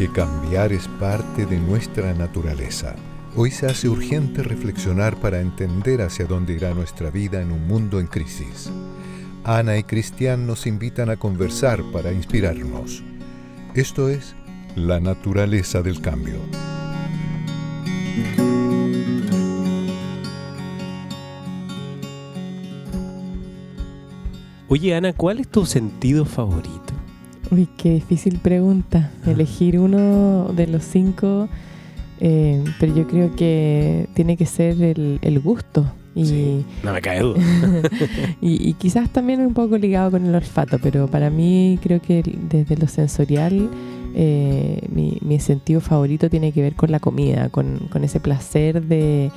[0.00, 2.96] porque cambiar es parte de nuestra naturaleza.
[3.36, 8.00] Hoy se hace urgente reflexionar para entender hacia dónde irá nuestra vida en un mundo
[8.00, 8.70] en crisis.
[9.44, 13.02] Ana y Cristian nos invitan a conversar para inspirarnos.
[13.74, 14.34] Esto es
[14.74, 16.38] La naturaleza del cambio.
[24.68, 26.99] Oye Ana, ¿cuál es tu sentido favorito?
[27.50, 29.10] Uy, qué difícil pregunta.
[29.26, 31.48] Elegir uno de los cinco,
[32.20, 35.92] eh, pero yo creo que tiene que ser el, gusto.
[36.14, 37.40] Y, no me cae duda.
[38.40, 42.76] y, quizás también un poco ligado con el olfato, pero para mí creo que desde
[42.76, 43.70] lo sensorial
[44.14, 49.30] eh, mi, sentido favorito tiene que ver con la comida, con ese placer de,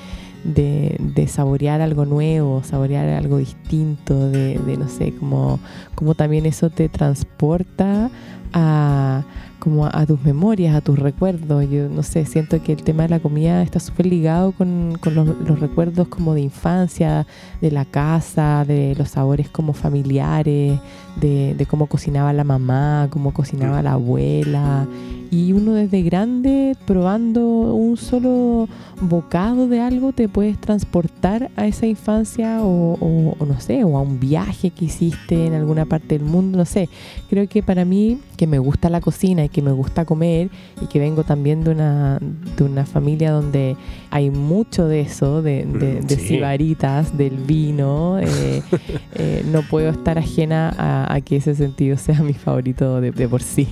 [0.44, 5.60] de, saborear algo nuevo, saborear algo distinto, de, no sé, como,
[5.96, 8.10] como también eso te transporta
[8.54, 9.24] a
[9.64, 11.70] como a, tus memorias, a tus recuerdos.
[11.70, 15.58] Yo no sé, siento que el tema de la comida está súper ligado con, los,
[15.62, 17.26] recuerdos como de infancia,
[17.62, 20.82] de la casa, de los sabores como familiares,
[21.16, 24.86] de, cómo cocinaba la mamá, cómo cocinaba la abuela
[25.34, 27.42] y uno desde grande probando
[27.74, 28.68] un solo
[29.02, 34.20] bocado de algo te puedes transportar a esa infancia o, no sé, o a un
[34.20, 36.88] viaje que hiciste en alguna parte del mundo, no sé.
[37.32, 40.50] Creo que para mí, que me gusta la cocina que me gusta comer
[40.82, 43.78] y que vengo también de una, de una familia donde
[44.10, 48.62] hay mucho de eso, de, de, mm, sibaritas, del vino, eh,
[49.16, 53.68] eh, no puedo estar ajena a, que ese sentido sea mi favorito de por sí.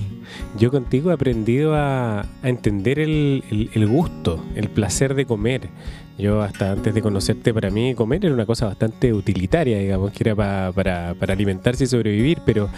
[0.57, 5.69] Yo contigo he aprendido a, entender el, gusto, el placer de comer.
[6.21, 10.29] Yo hasta antes de conocerte, para mí comer era una cosa bastante utilitaria, digamos, que
[10.29, 12.69] era para, alimentarse y sobrevivir, pero,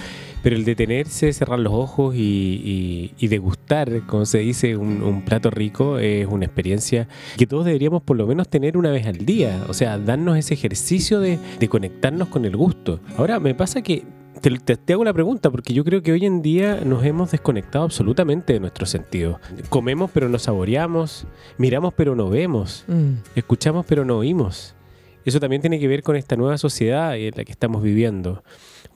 [0.41, 6.25] pero el detenerse, cerrar los ojos y, degustar, como se dice, un, plato rico es
[6.25, 9.97] una experiencia que todos deberíamos por lo menos tener una vez al día, o sea,
[9.97, 13.01] darnos ese ejercicio de, de conectarnos con el gusto.
[13.17, 14.03] Ahora, me pasa que
[14.43, 18.53] te, hago la pregunta porque yo creo que hoy en día nos hemos desconectado absolutamente
[18.53, 19.37] de nuestros sentidos.
[19.69, 21.25] Comemos pero no saboreamos,
[21.57, 23.13] miramos pero no vemos, mm.
[23.35, 24.75] escuchamos pero no oímos.
[25.23, 28.43] Eso también tiene que ver con esta nueva sociedad en la que estamos viviendo.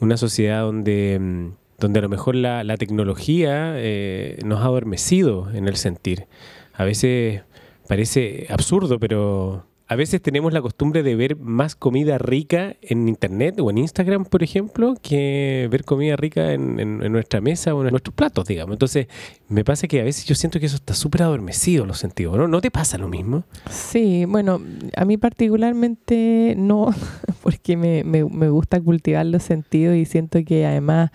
[0.02, 5.70] Una sociedad donde, mm, donde a lo mejor la, tecnología eh, nos ha adormecido en
[5.70, 6.28] el sentir.
[6.74, 7.44] A veces
[7.88, 13.58] parece absurdo, pero a veces tenemos la costumbre de ver más comida rica en internet
[13.60, 18.14] o en Instagram, por ejemplo, que ver comida rica en, nuestra mesa o en nuestros
[18.14, 18.74] platos, digamos.
[18.74, 19.08] Entonces,
[19.48, 22.50] me pasa que a veces yo siento que eso está súper adormecido los sentidos, ¿no?
[22.50, 23.46] ¿No te pasa lo mismo?
[23.70, 24.62] Sí, bueno,
[24.96, 26.94] a mí particularmente no,
[27.42, 31.12] porque me, gusta cultivar los sentidos y siento que además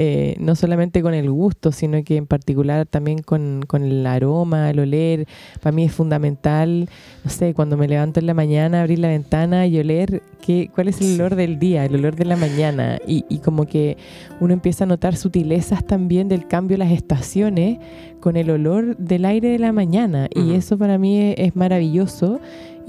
[0.00, 4.78] eh, no solamente con el gusto, sino que en particular también con, el aroma, el
[4.78, 5.26] oler.
[5.60, 6.88] Para mí es fundamental,
[7.24, 10.86] no sé, cuando me levanto en la mañana, abrir la ventana y oler qué, cuál
[10.86, 13.00] es el olor del día, el olor de la mañana.
[13.08, 13.96] Y, y como que
[14.38, 17.80] uno empieza a notar sutilezas también del cambio de las estaciones
[18.20, 20.28] con el olor del aire de la mañana.
[20.32, 22.38] Y eso para mí es maravilloso.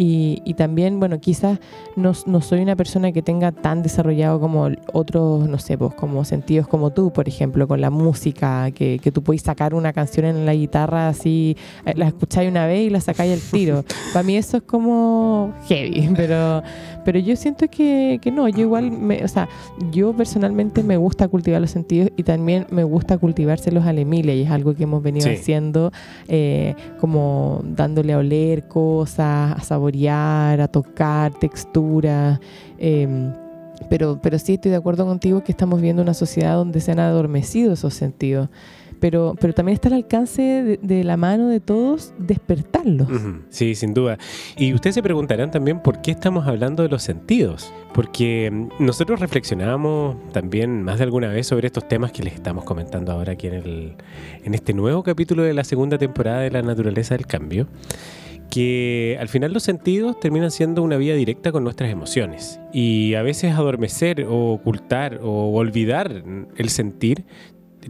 [0.01, 1.59] Y, también, bueno, quizás
[1.97, 6.69] no, soy una persona que tenga tan desarrollado como otros, no sé, pues como sentidos
[6.69, 10.45] como tú, por ejemplo, con la música, que, que tú puedes sacar una canción en
[10.45, 13.83] la guitarra así, eh, la escucháis una vez y la sacáis al tiro.
[14.13, 16.63] Para mí eso es como heavy, pero,
[17.03, 19.49] pero yo siento que, que no, yo igual, me, o sea,
[19.91, 24.33] yo personalmente me gusta cultivar los sentidos y también me gusta cultivárselos a la Emilia
[24.33, 25.91] y es algo que hemos venido haciendo,
[26.29, 32.39] eh, como dándole a oler cosas, a saborear a tocar, textura.
[32.77, 33.33] Em,
[33.89, 36.99] pero, pero sí estoy de acuerdo contigo que estamos viendo una sociedad donde se han
[36.99, 38.49] adormecido esos sentidos.
[38.99, 43.07] Pero, pero también está al alcance de, la mano de todos despertarlos.
[43.49, 44.17] Sí, sin duda.
[44.57, 47.71] Y ustedes se preguntarán también por qué estamos hablando de los sentidos.
[47.93, 52.65] Porque em, nosotros reflexionamos también más de alguna vez sobre estos temas que les estamos
[52.65, 53.93] comentando ahora aquí en, el,
[54.43, 57.67] en este nuevo capítulo de la segunda temporada de La Naturaleza del Cambio
[58.49, 62.59] que al final los sentidos terminan siendo una vía directa con nuestras emociones.
[62.73, 66.23] Y a veces adormecer o ocultar o olvidar
[66.55, 67.25] el sentir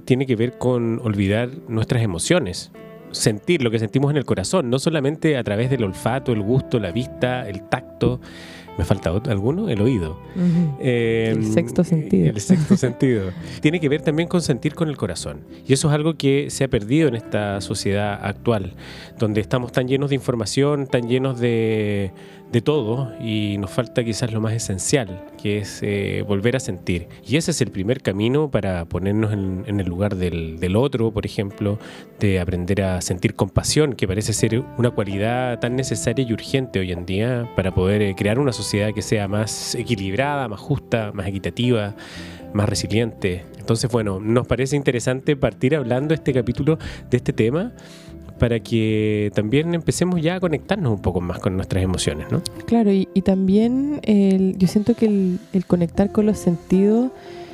[0.06, 2.72] tiene que ver con olvidar nuestras emociones.
[3.12, 6.80] Sentir lo que sentimos en el corazón, no solamente a través del olfato, el gusto,
[6.80, 8.20] la vista, el tacto,
[8.80, 9.68] ¿Me falta alguno?
[9.68, 10.18] El oído.
[10.80, 12.30] el em, sexto sentido.
[12.30, 13.32] El sexto sentido.
[13.62, 15.42] Tiene que ver también con sentir con el corazón.
[15.68, 18.76] Y eso es algo que se ha perdido en esta sociedad actual,
[19.20, 22.14] donde estamos tan llenos de información, tan llenos de,
[22.52, 27.08] de todo y nos falta quizás lo más esencial, que es eh, volver a sentir.
[27.26, 31.78] Y ese es el primer camino para ponernos en, el lugar del, otro, por ejemplo,
[32.20, 36.92] de aprender a sentir compasión, que parece ser una cualidad tan necesaria y urgente hoy
[36.92, 41.28] en día para poder eh, crear una sociedad que sea más equilibrada, más justa, más
[41.28, 41.96] equitativa,
[42.54, 43.46] más resiliente.
[43.60, 46.80] Entonces, bueno, nos parece interesante partir hablando este capítulo
[47.10, 47.74] de este tema
[48.40, 52.42] para que también empecemos ya a conectarnos un poco más con nuestras emociones, ¿no?
[52.66, 54.02] Claro, y, también
[54.58, 57.12] yo siento que el, el, conectar con los sentidos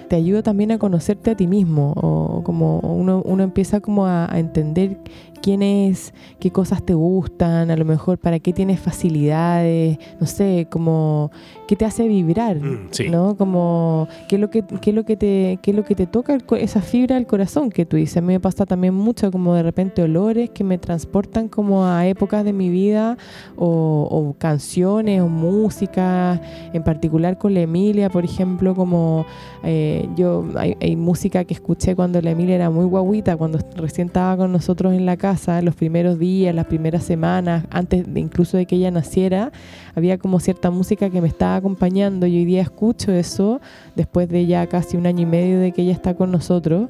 [0.08, 4.32] te ayuda también a conocerte a ti mismo, o como uno, uno empieza como a,
[4.32, 4.98] a entender
[5.42, 10.68] quién es, qué cosas te gustan, a lo mejor para qué tienes facilidades, no sé,
[10.70, 11.32] como
[11.68, 13.36] qué te hace vibrar, mm, ¿no?
[13.36, 16.08] Como qué es lo que qué es lo que te qué es lo que te
[16.08, 18.18] toca esa fibra del corazón que tú dices.
[18.18, 22.08] A mí me pasa también mucho como de repente olores que me transportan como a
[22.08, 23.18] épocas de mi vida
[23.56, 26.42] o, canciones o música,
[26.74, 29.26] en particular con la Emilia, por ejemplo, como
[29.64, 34.08] eh, yo hay, hay música que escuché cuando la Emilia era muy guaguita, cuando recién
[34.08, 38.58] estaba con nosotros en la casa los primeros días, las primeras semanas, antes de, incluso
[38.58, 39.52] de que ella naciera,
[39.96, 43.62] había como cierta música que me estaba acompañando y hoy día escucho eso
[43.96, 46.88] después de ya casi un año y medio de que ella está con nosotros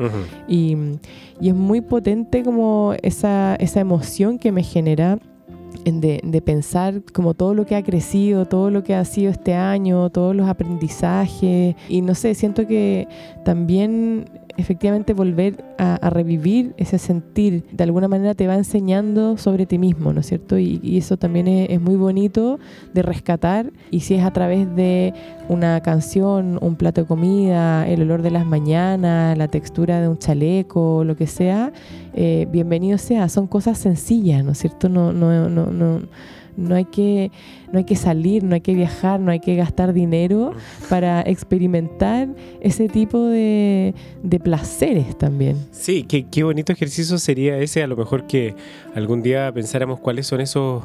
[0.47, 0.75] y,
[1.39, 5.19] y, es muy potente como esa, esa emoción que me genera
[5.83, 9.53] de, de, pensar como todo lo que ha crecido, todo lo que ha sido este
[9.53, 11.75] año, todos los aprendizajes.
[11.89, 13.07] Y no sé, siento que
[13.43, 14.25] también
[14.57, 20.13] efectivamente volver a, revivir ese sentir, de alguna manera te va enseñando sobre ti mismo,
[20.13, 20.57] ¿no es cierto?
[20.57, 22.59] Y, eso también es, muy bonito
[22.93, 25.13] de rescatar y si es a través de
[25.49, 30.17] una canción, un plato de comida, el olor de las mañanas, la textura de un
[30.17, 31.71] chaleco, lo que sea,
[32.13, 34.89] eh, bienvenido sea, son cosas sencillas, ¿no es cierto?
[34.89, 36.01] No, no, no, no
[36.57, 37.31] no hay que,
[37.71, 40.53] no hay que salir, no hay que viajar, no hay que gastar dinero
[40.89, 42.29] para experimentar
[42.61, 43.93] ese tipo de,
[44.43, 45.57] placeres también.
[45.71, 48.53] Sí, qué, qué, bonito ejercicio sería ese, a lo mejor que
[48.93, 50.83] algún día pensáramos cuáles son esos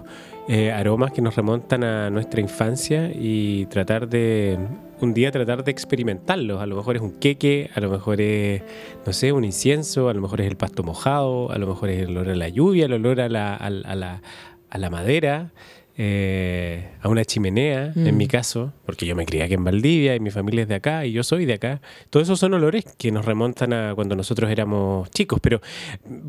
[0.49, 4.59] eh, aromas que nos remontan a nuestra infancia y tratar de
[5.01, 6.61] un día tratar de experimentarlos.
[6.61, 8.63] A lo mejor es un queque, a lo mejor es,
[9.07, 12.03] no sé, un incienso, a lo mejor es el pasto mojado, a lo mejor es
[12.03, 14.23] el olor a la lluvia, el olor a la, a la,
[14.71, 15.51] a la madera,
[15.97, 18.29] eh, a una chimenea, en mi mm.
[18.29, 21.13] caso, porque yo me crié aquí en Valdivia y mi familia es de acá y
[21.13, 21.81] yo soy de acá.
[22.09, 25.41] Todos esos son olores que nos remontan a cuando nosotros éramos chicos.
[25.43, 25.61] Pero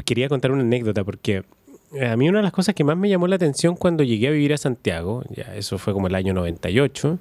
[0.03, 1.43] quería contar una anécdota porque
[1.93, 4.27] eh, a mí una de las cosas que más me llamó la atención cuando llegué
[4.27, 7.19] a vivir a Santiago, ya eso fue como el año 98,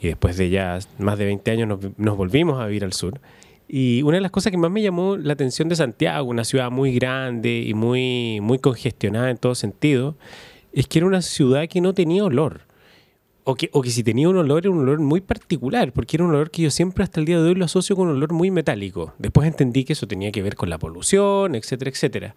[0.00, 3.20] y después de ya más de 20 años nos, nos volvimos a vivir al sur.
[3.68, 6.70] Y una de las cosas que más me llamó la atención de Santiago, una ciudad
[6.70, 10.14] muy grande y muy, muy congestionada en todo sentido,
[10.72, 12.62] es que era una ciudad que no tenía olor.
[13.44, 16.24] O que, o que si tenía un olor, era un olor muy particular, porque era
[16.24, 18.32] un olor que yo siempre hasta el día de hoy lo asocio con un olor
[18.32, 19.14] muy metálico.
[19.18, 22.34] Después entendí que eso tenía que ver con la polución, etcétera, etcétera.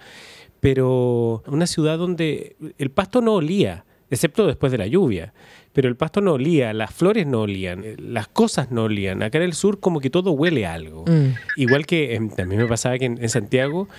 [0.60, 5.34] Pero una ciudad donde el pasto no olía, excepto después de la lluvia
[5.76, 9.22] pero el pasto no olía, las flores no olían, las cosas no olían.
[9.22, 11.04] Acá en el sur como que todo huele a algo.
[11.06, 11.36] Mm.
[11.58, 13.90] Igual que mí me pasaba que en, Santiago,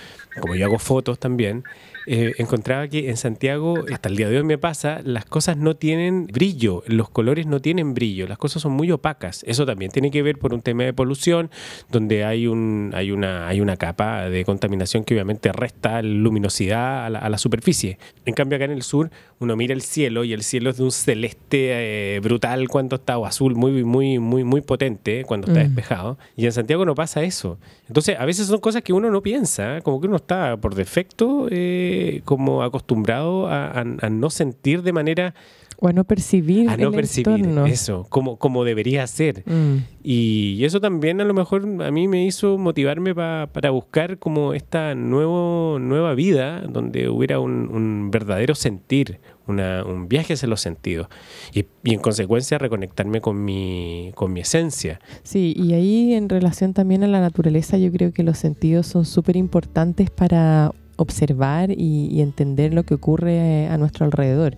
[0.41, 1.63] como yo hago fotos también,
[2.09, 5.75] eh, encontraba que en Santiago, hasta el día de hoy me pasa, las cosas no
[5.75, 9.43] tienen brillo, los colores no tienen brillo, las cosas son muy opacas.
[9.45, 11.51] Eso también tiene que ver por un tema de polución,
[11.89, 17.09] donde hay, un, hay, una, hay una capa de contaminación que obviamente resta luminosidad a
[17.09, 17.97] la, a la superficie.
[18.25, 20.83] En cambio acá en el sur uno mira el cielo y el cielo es de
[20.83, 25.59] un celeste eh, brutal cuando está, o azul muy, muy, muy, muy potente cuando está
[25.59, 25.63] mm.
[25.63, 26.17] despejado.
[26.35, 27.59] Y en Santiago no pasa eso.
[27.87, 31.47] Entonces, a veces son cosas que uno no piensa, como que uno está por defecto
[31.51, 35.33] eh, como acostumbrado a, no sentir de manera
[35.79, 36.69] o a no percibir.
[36.69, 39.43] A no percibir eso, como, como debería ser.
[39.45, 39.83] Mm.
[40.01, 44.95] Y eso también a lo mejor a mí me hizo motivarme para buscar como esta
[44.95, 51.07] nuevo, nueva vida donde hubiera un, verdadero sentir, un viaje hacia los sentidos.
[51.53, 54.99] Y, y, en consecuencia reconectarme con mi, con mi esencia.
[55.21, 59.05] Sí, y ahí en relación también a la naturaleza yo creo que los sentidos son
[59.05, 64.57] súper importantes para observar y, y entender lo que ocurre a nuestro alrededor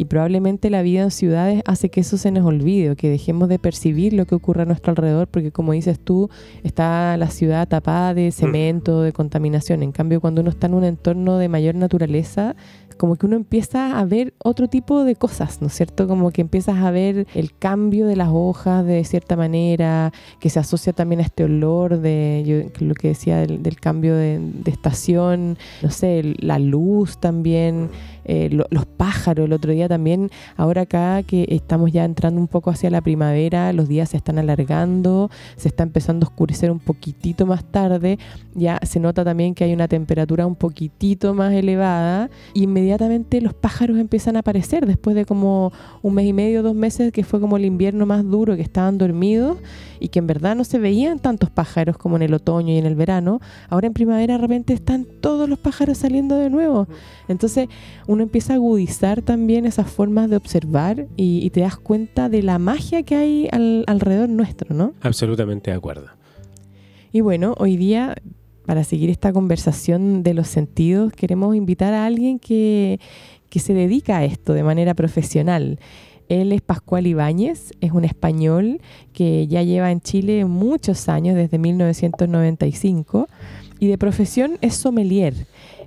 [0.00, 3.50] y probablemente la vida en ciudades hace que eso se nos olvide o que dejemos
[3.50, 6.30] de percibir lo que ocurre a nuestro alrededor porque como dices tú,
[6.62, 9.82] está la ciudad tapada de cemento, de contaminación.
[9.82, 12.56] En cambio, cuando uno está en un entorno de mayor naturaleza,
[13.00, 16.06] como que uno empieza a ver otro tipo de cosas, ¿no es cierto?
[16.06, 20.58] Como que empiezas a ver el cambio de las hojas de cierta manera, que se
[20.58, 26.34] asocia también a este olor de lo que decía del, cambio de, estación, no sé,
[26.40, 27.88] la luz también,
[28.26, 29.46] eh, los pájaros.
[29.46, 33.72] El otro día también ahora acá que estamos ya entrando un poco hacia la primavera,
[33.72, 38.18] los días se están alargando, se está empezando a oscurecer un poquitito más tarde,
[38.54, 42.89] ya se nota también que hay una temperatura un poquitito más elevada, inmediatamente
[43.40, 47.24] los pájaros empiezan a aparecer después de como un mes y medio, dos meses que
[47.24, 49.58] fue como el invierno más duro, que estaban dormidos
[50.00, 52.86] y que en verdad no se veían tantos pájaros como en el otoño y en
[52.86, 56.88] el verano, ahora en primavera de repente están todos los pájaros saliendo de nuevo.
[57.28, 57.68] Entonces
[58.06, 62.58] uno empieza a agudizar también esas formas de observar y, te das cuenta de la
[62.58, 63.48] magia que hay
[63.86, 64.94] alrededor nuestro, ¿no?
[65.00, 66.06] Absolutamente de acuerdo.
[67.12, 68.14] Y bueno, hoy día
[68.70, 73.00] para seguir esta conversación de los sentidos, queremos invitar a alguien que,
[73.48, 75.80] que, se dedica a esto de manera profesional.
[76.28, 78.80] Él es Pascual Ibáñez, es un español
[79.12, 83.26] que ya lleva en Chile muchos años, desde 1995,
[83.80, 85.34] y de profesión es sommelier.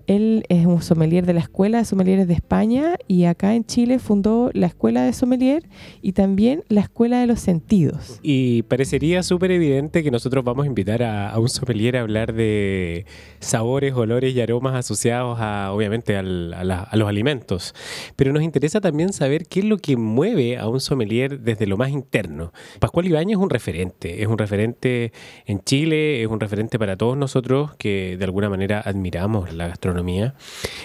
[0.07, 3.99] Él es un sommelier de la Escuela de Sommeliers de España y acá en Chile
[3.99, 5.63] fundó la Escuela de Sommelier
[6.01, 8.19] y también la Escuela de los Sentidos.
[8.21, 13.05] Y parecería súper evidente que nosotros vamos a invitar a, un sommelier a hablar de
[13.39, 17.73] sabores, olores y aromas asociados a, obviamente, a, los alimentos.
[18.17, 21.77] Pero nos interesa también saber qué es lo que mueve a un sommelier desde lo
[21.77, 22.51] más interno.
[22.79, 25.13] Pascual Ibañez es un referente, es un referente
[25.45, 29.92] en Chile, es un referente para todos nosotros que de alguna manera admiramos la gastronomía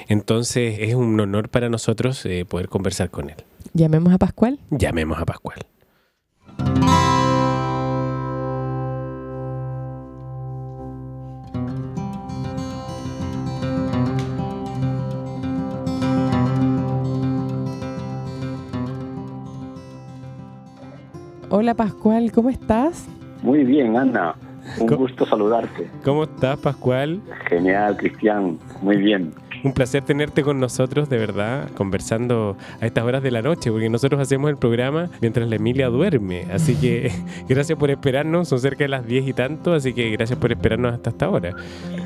[0.09, 3.37] entonces es un honor para nosotros eh, poder conversar con él.
[3.73, 4.59] ¿Llamemos a Pascual?
[4.71, 5.61] Llamemos a Pascual.
[21.51, 23.09] Hola Pascual, ¿cómo estás?
[23.43, 24.35] Muy bien, Ana.
[24.81, 25.89] Un gusto saludarte.
[26.05, 27.21] ¿Cómo estás, Pascual?
[27.49, 28.59] Genial, Cristian.
[28.83, 29.33] Muy bien.
[29.65, 33.89] Un placer tenerte con nosotros, de verdad, conversando a estas horas de la noche, porque
[33.89, 36.47] nosotros hacemos el programa mientras la Emilia duerme.
[36.53, 37.11] Así que
[37.49, 40.95] gracias por esperarnos, son cerca de las 10 y tanto, así que gracias por esperarnos
[40.95, 41.55] hasta esta hora.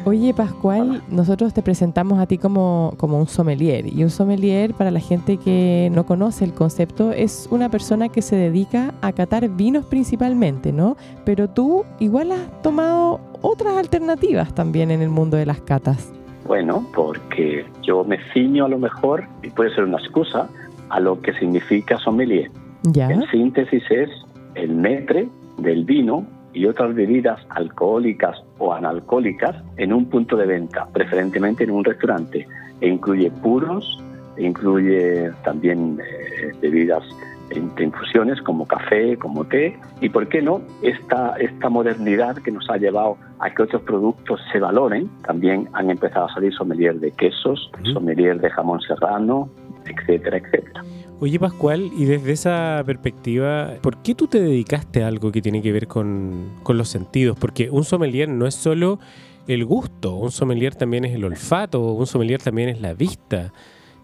[0.05, 3.87] Oye, Pascual, nosotros te presentamos a ti como, como un sommelier.
[3.93, 8.23] Y un sommelier, para la gente que no conoce el concepto, es una persona que
[8.23, 10.97] se dedica a catar vinos principalmente, ¿no?
[11.25, 16.13] Pero tú igual has tomado otras alternativas también en el mundo de las catas.
[16.47, 20.49] Bueno, porque yo me ciño a lo mejor, y puede ser una excusa,
[20.89, 22.51] a lo que significa sommelier.
[22.83, 23.09] ¿Ya?
[23.09, 24.11] En síntesis es
[24.55, 30.87] el metre del vino y otras bebidas alcohólicas o analcohólicas en un punto de venta,
[30.93, 32.47] preferentemente en un restaurante.
[32.81, 34.03] E incluye puros,
[34.37, 37.05] incluye también eh, bebidas
[37.49, 42.69] de infusiones como café, como té, y por qué no, esta, esta modernidad que nos
[42.71, 47.11] ha llevado a que otros productos se valoren, también han empezado a salir sommelier de
[47.13, 49.49] quesos, sommelier de jamón serrano,
[49.85, 50.83] etcétera, etcétera.
[51.21, 55.63] Oye Pascual, y desde esa perspectiva, ¿por qué tú te dedicaste a algo que tiene
[55.63, 57.37] que ver con, con los sentidos?
[57.39, 58.99] Porque un sommelier no es solo
[59.47, 63.53] el gusto, un sommelier también es el olfato, un sommelier también es la vista.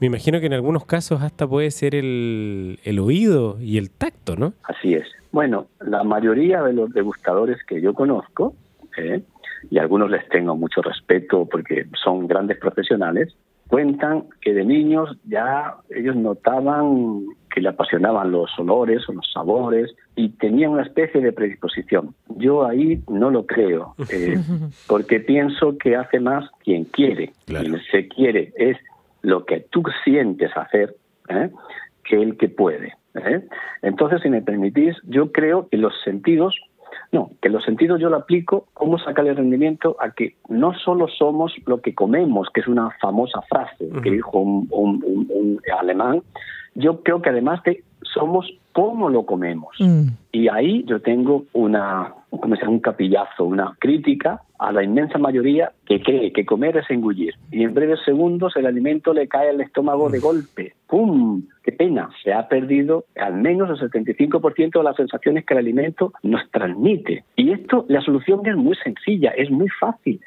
[0.00, 4.52] Me imagino que en algunos casos hasta puede ser el, oído y el tacto, ¿no?
[4.62, 5.06] Así es.
[5.32, 8.54] Bueno, la mayoría de los degustadores que yo conozco,
[8.96, 9.22] ¿eh?
[9.70, 13.34] y algunos les tengo mucho respeto porque son grandes profesionales,
[13.66, 19.94] cuentan que de niños ya ellos notaban que le apasionaban los olores o los sabores
[20.14, 22.14] y tenían una especie de predisposición.
[22.36, 24.38] Yo ahí no lo creo, eh,
[24.86, 27.32] porque pienso que hace más quien quiere.
[27.46, 28.76] Quien se quiere es
[29.22, 30.96] lo que tú sientes hacer
[31.28, 31.50] ¿eh?
[32.04, 32.94] que el que puede.
[33.14, 33.42] ¿eh?
[33.82, 36.54] Entonces, si me permitís, yo creo que los sentidos,
[37.12, 41.08] no, que los sentidos yo lo aplico, cómo sacar el rendimiento a que no solo
[41.08, 46.22] somos lo que comemos, que es una famosa frase que dijo un, un, alemán,
[46.75, 49.74] yo creo que además de somos cómo lo comemos.
[49.80, 50.08] Mm.
[50.32, 56.00] Y ahí yo tengo una, como un capillazo, una crítica a la inmensa mayoría que
[56.00, 57.34] cree que comer es engullir.
[57.50, 60.74] Y en breves segundos el alimento le cae al estómago de golpe.
[60.86, 61.42] ¡Pum!
[61.62, 62.10] ¡Qué pena!
[62.22, 67.24] Se ha perdido al menos el 75% de las sensaciones que el alimento nos transmite.
[67.36, 70.20] Y esto, la solución es muy sencilla, es muy fácil.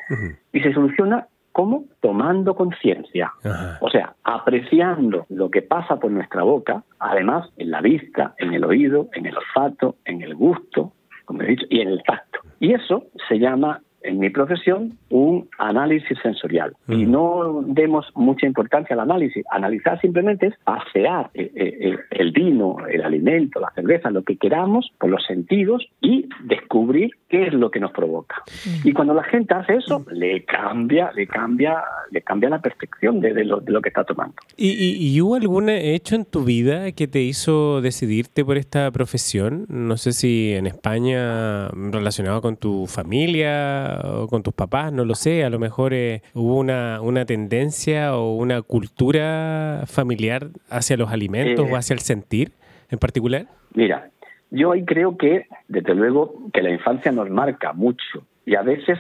[0.54, 1.86] Y se soluciona ¿Cómo?
[2.00, 3.34] Tomando conciencia.
[3.82, 8.64] O sea, apreciando lo que pasa por nuestra boca, además en la vista, en el
[8.64, 10.94] oído, en el olfato, en el gusto,
[11.26, 12.40] como he dicho, y en el tacto.
[12.60, 16.74] Y eso se llama en mi profesión un análisis sensorial.
[16.88, 17.12] Y mm.
[17.12, 19.44] no demos mucha importancia al análisis.
[19.52, 24.92] Analizar simplemente es pasear eh, eh, el vino, el alimento, la cerveza, lo que queramos
[25.00, 28.44] por los sentidos y descubrir qué es lo que nos provoca.
[28.66, 28.88] Mm.
[28.88, 31.82] Y cuando la gente hace eso, le cambia, le cambia,
[32.12, 34.36] le cambia la percepción de, lo, que está tomando.
[34.58, 39.66] ¿Y, hubo algún hecho en tu vida que te hizo decidirte por esta profesión?
[39.70, 45.16] No sé si en España relacionado con tu familia o con tus papás, no lo
[45.16, 51.12] sé, a lo mejor eh, hubo una, una, tendencia o una cultura familiar hacia los
[51.12, 52.52] alimentos o hacia el sentir
[52.90, 53.46] en particular.
[53.74, 54.10] Mira,
[54.50, 58.98] yo ahí creo que, desde luego, que la infancia nos marca mucho y a veces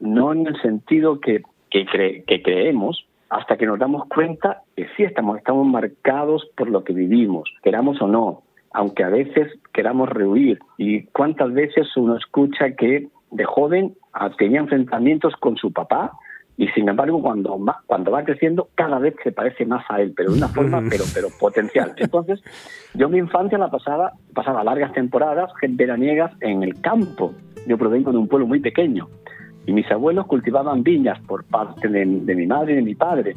[0.00, 5.02] no en el sentido que, que, que creemos, hasta que nos damos cuenta que sí
[5.02, 10.58] estamos, estamos marcados por lo que vivimos, queramos o no, aunque a veces queramos rehuir.
[10.76, 16.12] ¿Y cuántas veces uno escucha que de joven ah, tenía enfrentamientos con su papá
[16.56, 20.12] y sin embargo cuando va, cuando va creciendo cada vez se parece más a él,
[20.16, 21.94] pero de una forma pero pero potencial.
[21.96, 22.42] Entonces,
[22.94, 27.32] yo mi infancia la pasaba pasaba largas temporadas veraniegas en el campo.
[27.66, 29.08] Yo provengo de un pueblo muy pequeño
[29.66, 33.36] y mis abuelos cultivaban viñas por parte de, de mi madre y de mi padre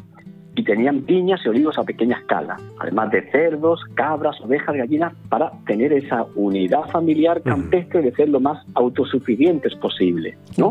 [0.54, 5.52] y tenían piñas y olivos a pequeña escala, además de cerdos, cabras, ovejas, gallinas, para
[5.66, 10.36] tener esa unidad familiar campestre de ser lo más autosuficientes posible.
[10.58, 10.70] ¿no?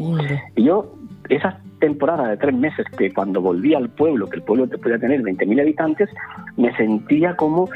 [0.56, 0.94] Y yo,
[1.30, 5.00] esas temporadas de tres meses que cuando volví al pueblo, que el pueblo te podía
[5.00, 6.10] tener 20.000 habitantes,
[6.58, 7.68] me sentía como,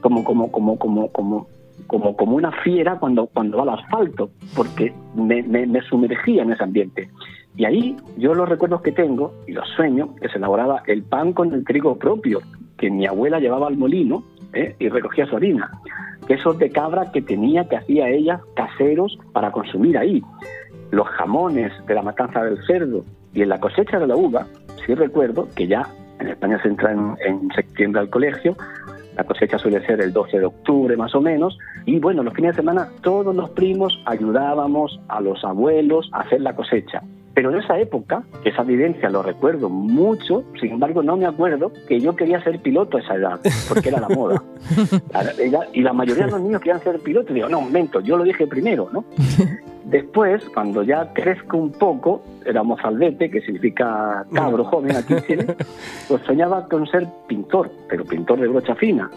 [0.00, 1.48] como, como, como, como, como
[1.86, 6.52] como, como una fiera cuando, cuando va al asfalto, porque me, me, me sumergía en
[6.52, 7.10] ese ambiente.
[7.56, 11.32] Y ahí yo los recuerdos que tengo y los sueños que se elaboraba el pan
[11.32, 12.40] con el trigo propio,
[12.78, 14.74] que mi abuela llevaba al molino ¿eh?
[14.78, 15.70] y recogía su harina.
[16.26, 20.22] Quesos de cabra que tenía, que hacía ella, caseros para consumir ahí.
[20.90, 23.04] Los jamones de la matanza del cerdo
[23.34, 24.46] y en la cosecha de la uva,
[24.86, 25.86] sí recuerdo que ya
[26.20, 28.56] en España se entra en, en septiembre al colegio,
[29.16, 31.58] la cosecha suele ser el 12 de octubre más o menos.
[31.84, 36.40] Y bueno, los fines de semana todos los primos ayudábamos a los abuelos a hacer
[36.40, 37.02] la cosecha.
[37.34, 41.98] Pero en esa época, esa vivencia lo recuerdo mucho, sin embargo no me acuerdo que
[42.00, 44.42] yo quería ser piloto a esa edad, porque era la moda.
[45.72, 47.34] y la mayoría de los niños querían ser pilotos.
[47.34, 49.04] Digo, no, un momento, yo lo dije primero, ¿no?
[49.84, 55.56] Después, cuando ya crezco un poco, era mozalbete, que significa cabro joven aquí en Chile,
[56.08, 59.10] pues soñaba con ser pintor, pero pintor de brocha fina.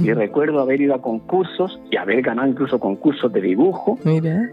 [0.00, 3.98] Y recuerdo haber ido a concursos y haber ganado incluso concursos de dibujo.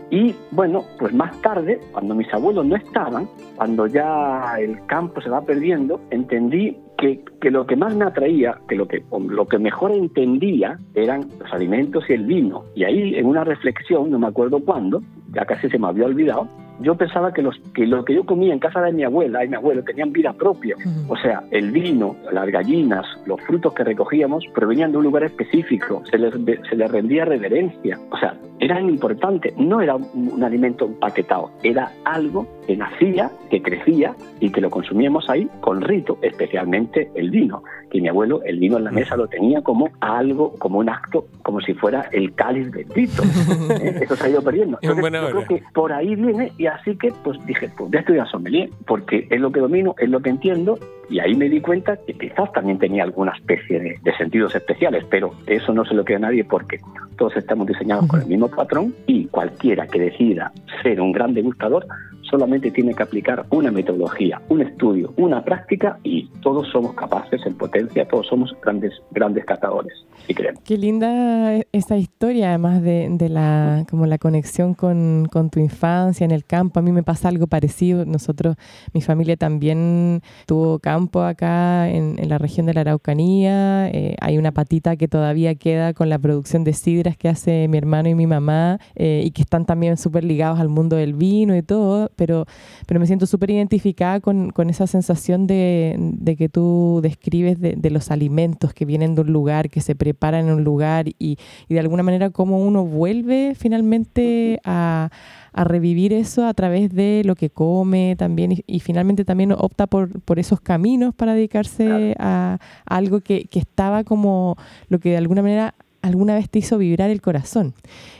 [0.10, 5.29] Y bueno, pues más tarde, cuando mis abuelos no estaban, cuando ya el campo se
[5.29, 9.57] va perdiendo, entendí que, que, lo que más me atraía, que lo que, lo que
[9.57, 12.65] mejor entendía eran los alimentos y el vino.
[12.75, 15.01] Y ahí, en una reflexión, no me acuerdo cuándo,
[15.33, 16.47] ya casi se me había olvidado,
[16.79, 19.49] yo pensaba que, los, que lo que yo comía en casa de mi abuela y
[19.49, 20.75] mi abuelo tenían vida propia.
[21.07, 26.03] O sea, el vino, las gallinas, los frutos que recogíamos provenían de un lugar específico,
[26.09, 26.33] se les,
[26.69, 27.99] se les rendía reverencia.
[28.11, 34.15] O sea, eran importantes, no era un, alimento empaquetado, era algo que nacía, que crecía
[34.39, 38.78] y que lo consumíamos ahí con rito, especialmente el vino, que mi abuelo el vino
[38.78, 42.71] en la mesa lo tenía como algo, como un acto, como si fuera el cáliz
[42.71, 43.23] bendito.
[43.82, 43.99] ¿Eh?
[44.02, 44.80] Eso se ha ido perdiendo.
[44.82, 47.99] Entonces, yo creo que por ahí viene y así que pues dije, pues voy a
[48.02, 50.78] estudiar sommelier, porque es lo que domino, es lo que entiendo,
[51.10, 55.04] y ahí me di cuenta que quizás también tenía alguna especie de, de sentidos especiales,
[55.10, 56.80] pero eso no se lo queda a nadie porque
[57.17, 60.52] todos estamos diseñados con el mismo patrón y cualquiera que decida
[60.84, 61.86] ser un gran degustador
[62.29, 67.55] solamente tiene que aplicar una metodología, un estudio, una práctica y todos somos capaces en
[67.55, 69.93] potencia, todos somos grandes, grandes catadores,
[70.27, 70.61] si queremos.
[70.63, 76.45] Qué linda esta historia, además de, la, como la conexión con, tu infancia en el
[76.45, 76.79] campo.
[76.79, 78.05] A mí me pasa algo parecido.
[78.05, 78.55] Nosotros,
[78.93, 83.89] mi familia también tuvo campo acá en, la región de la Araucanía.
[83.89, 87.77] Eh, hay una patita que todavía queda con la producción de sidras que hace mi
[87.77, 91.55] hermano y mi mamá eh, y que están también súper ligados al mundo del vino
[91.55, 92.45] y todo pero,
[92.86, 97.75] pero me siento súper identificada con, con, esa sensación de, de, que tú describes de,
[97.77, 101.38] de, los alimentos que vienen de un lugar, que se preparan en un lugar y,
[101.69, 105.10] y de alguna manera cómo uno vuelve finalmente a,
[105.53, 110.19] a revivir eso a través de lo que come también y, finalmente también opta por,
[110.21, 114.58] por, esos caminos para dedicarse a, a, algo que, que estaba como
[114.89, 117.73] lo que de alguna manera alguna vez te hizo vibrar el corazón.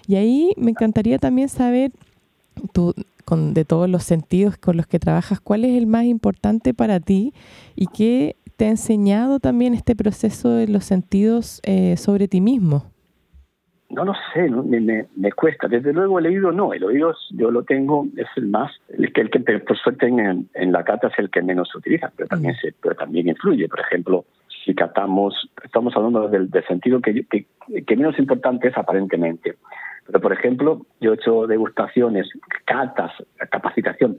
[0.08, 1.92] Y ahí me encantaría también saber,
[2.74, 2.94] tú
[3.54, 7.34] de todos los sentidos con los que trabajas, ¿cuál es el más importante para ti
[7.76, 12.86] y qué te ha enseñado también este proceso de los sentidos eh, sobre ti mismo?
[13.90, 15.68] no lo sé, Me, me, cuesta.
[15.68, 19.22] Desde luego el oído no, el oído yo lo tengo, es el más, el que,
[19.22, 22.28] el que por suerte en, en la cata es el que menos se utiliza, pero
[22.28, 23.68] también, se, pero también influye.
[23.68, 24.26] Por ejemplo,
[24.64, 29.56] si catamos, estamos hablando del, sentido que, que, menos importante es aparentemente.
[30.10, 32.28] Pero, por ejemplo, yo he hecho degustaciones,
[32.66, 33.12] catas,
[33.52, 34.18] capacitación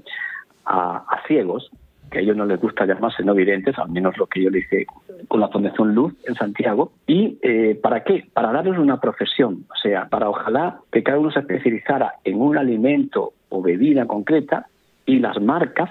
[0.65, 1.69] a, ciegos,
[2.13, 4.61] que a ellos no les gusta llamarse no videntes, al menos lo que yo le
[4.61, 4.87] hice
[5.27, 6.93] con la Fundación Luz en Santiago.
[7.09, 8.29] ¿Y eh, para qué?
[8.33, 12.57] Para darles una profesión, o sea, para ojalá que cada uno se especializara en un
[12.57, 14.69] alimento o bebida concreta
[15.07, 15.91] y las marcas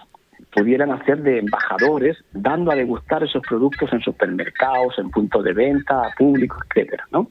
[0.53, 6.01] pudieran hacer de embajadores dando a degustar esos productos en supermercados, en puntos de venta,
[6.01, 7.29] a público, etcétera, ¿no?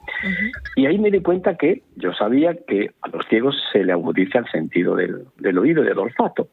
[0.76, 4.38] Y ahí me di cuenta que yo sabía que a los ciegos se le agudiza
[4.38, 6.48] el sentido del, del oído y del olfato.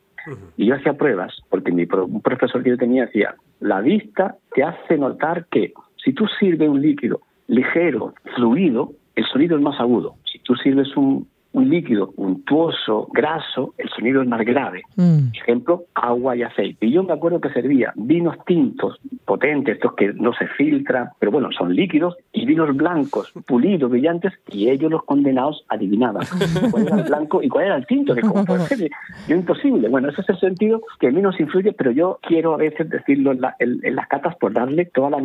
[0.57, 4.63] Y yo hacía pruebas, porque mi un profesor que yo tenía decía, la vista te
[4.63, 5.71] hace notar que
[6.03, 10.15] si tú sirves un líquido ligero, fluido, el sonido es más agudo.
[10.31, 14.83] Si tú sirves un, un líquido untuoso, graso, el sonido es más grave.
[14.97, 15.29] Mm.
[15.33, 16.85] Ejemplo, agua y aceite.
[16.85, 21.31] Y yo me acuerdo que servía vinos tintos potentes, estos que no se filtran, pero
[21.31, 26.25] bueno, son líquidos, y vinos blancos, pulidos, brillantes, y ellos los condenados adivinaban
[26.71, 28.13] cuál era el blanco y cuál era el tinto.
[28.13, 28.89] Que como puede ser,
[29.27, 29.89] yo imposible.
[29.89, 32.89] Bueno, ese es el sentido que a mí nos influye, pero yo quiero a veces
[32.89, 35.23] decirlo en, en, las catas por darle toda la,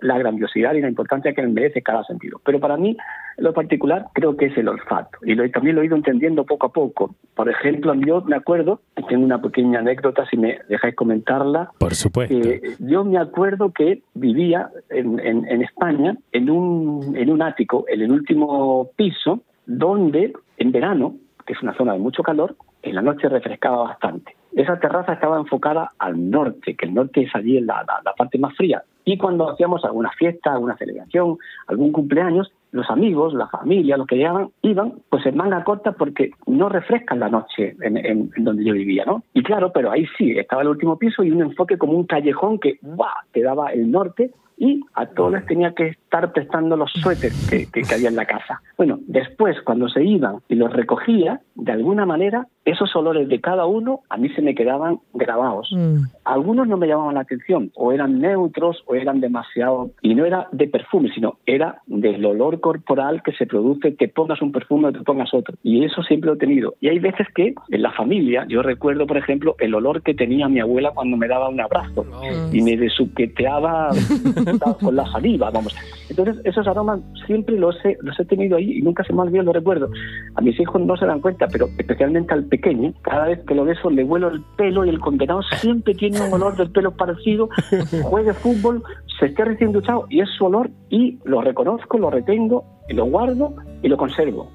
[0.00, 2.40] la grandiosidad y la importancia que merece cada sentido.
[2.44, 2.96] Pero para mí,
[3.36, 5.18] en lo particular, creo que es el olfato.
[5.24, 7.14] Y lo, también lo he ido entendiendo poco a poco.
[7.34, 11.70] Por ejemplo, yo me acuerdo, tengo una pequeña anécdota, si me dejáis comentarla.
[11.78, 12.34] Por supuesto.
[12.78, 13.41] yo me acuerdo
[13.74, 20.32] que vivía en, en, España en un, en un ático, en el último piso, donde
[20.58, 24.36] en verano, que es una zona de mucho calor, en la noche refrescaba bastante.
[24.54, 28.54] Esa terraza estaba enfocada al norte, que el norte es allí la, la, parte más
[28.56, 28.82] fría.
[29.04, 34.16] Y cuando hacíamos alguna fiesta, alguna celebración, algún cumpleaños, los amigos, la familia, los que
[34.16, 39.04] llegaban, iban pues en manga corta porque no refrescan la noche en, donde yo vivía,
[39.04, 39.22] ¿no?
[39.34, 42.58] Y claro, pero ahí sí, estaba el último piso y un enfoque como un callejón
[42.58, 43.26] que ¡buah!
[43.32, 47.66] te daba el norte y a todos les tenía que estar prestando los suéteres que,
[47.70, 48.62] que, había en la casa.
[48.76, 53.66] Bueno, después cuando se iban y los recogía, de alguna manera, esos olores de cada
[53.66, 55.70] uno a mí se me quedaban grabados.
[55.72, 56.04] Mm.
[56.24, 60.48] Algunos no me llamaban la atención, o eran neutros o eran demasiado, y no era
[60.52, 64.92] de perfume, sino era del olor corporal que se produce, que pongas un perfume o
[64.92, 65.56] te pongas otro.
[65.62, 66.74] Y eso siempre lo he tenido.
[66.80, 70.48] Y hay veces que en la familia, yo recuerdo, por ejemplo, el olor que tenía
[70.48, 72.04] mi abuela cuando me daba un abrazo
[72.52, 73.90] y me desuqueteaba
[74.80, 75.74] con la saliva, vamos.
[76.08, 79.46] Entonces, esos aromas siempre los he, los he tenido ahí y nunca se me olvidado,
[79.46, 79.90] lo recuerdo.
[80.34, 83.64] A mis hijos no se dan cuenta, pero especialmente al pequeño, cada vez que lo
[83.64, 87.48] beso le huelo el pelo y el condenado siempre tiene un olor del pelo parecido,
[88.02, 88.82] juegue fútbol,
[89.18, 93.06] se esté recién duchado y es su olor y lo reconozco, lo retengo, y lo
[93.06, 94.50] guardo y lo conservo.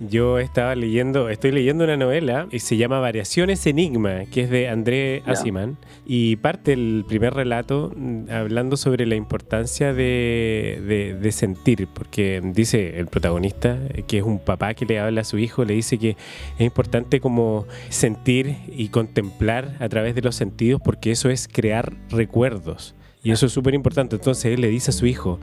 [0.00, 4.66] Yo estaba leyendo, estoy leyendo una novela y se llama Variaciones Enigma, que es de
[4.66, 11.86] André Asiman, y parte el primer relato mm, hablando sobre la importancia de, de, sentir,
[11.92, 15.74] porque dice el protagonista, que es un papá que le habla a su hijo, le
[15.74, 16.16] dice que
[16.58, 21.92] es importante como sentir y contemplar a través de los sentidos, porque eso es crear
[22.08, 22.94] recuerdos.
[23.22, 24.16] Y eso es súper importante.
[24.16, 25.38] Entonces él le dice a su hijo,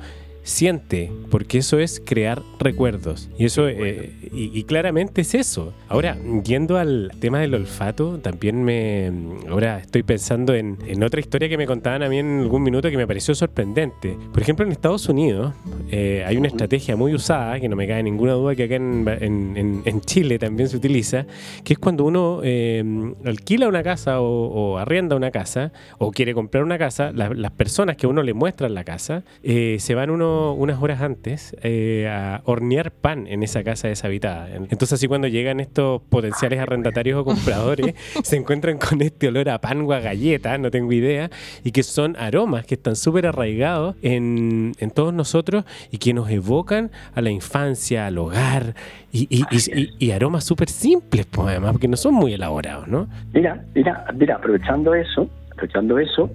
[0.47, 3.29] siente, porque eso es crear recuerdos.
[3.37, 5.73] Y eso, eh, y, claramente es eso.
[5.89, 9.11] Ahora, yendo al tema del olfato, también me,
[9.49, 12.95] ahora estoy pensando en, otra historia que me contaban a mí en algún minuto que
[12.95, 14.17] me pareció sorprendente.
[14.31, 15.53] Por ejemplo, en Estados Unidos
[15.91, 20.01] eh, hay una estrategia muy usada, que no me cae ninguna duda que acá en,
[20.05, 21.25] Chile también se utiliza,
[21.63, 22.83] que es cuando uno eh,
[23.25, 28.07] alquila una casa o, arrienda una casa o quiere comprar una casa, las personas que
[28.07, 32.91] uno le muestra en la casa, se van uno unas horas antes eh, a hornear
[32.91, 34.49] pan en esa casa deshabitada.
[34.53, 39.59] Entonces así cuando llegan estos potenciales arrendatarios o compradores, se encuentran con este olor a
[39.59, 41.29] pan o a galleta, no tengo idea,
[41.63, 46.91] y que son aromas que están súper arraigados en, todos nosotros y que nos evocan
[47.13, 48.73] a la infancia, al hogar,
[49.11, 53.07] y, aromas súper simples, pues además, porque no son muy elaborados, ¿no?
[53.33, 56.29] Mira, mira, mira, aprovechando eso, aprovechando eso,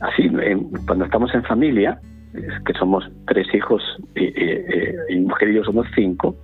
[0.00, 0.30] así,
[0.86, 2.00] cuando estamos en familia,
[2.32, 3.82] que somos tres hijos
[4.14, 4.26] y,
[5.12, 6.36] y, mujer y yo somos cinco,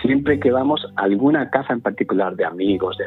[0.00, 3.06] siempre que vamos a alguna casa en particular de amigos, de,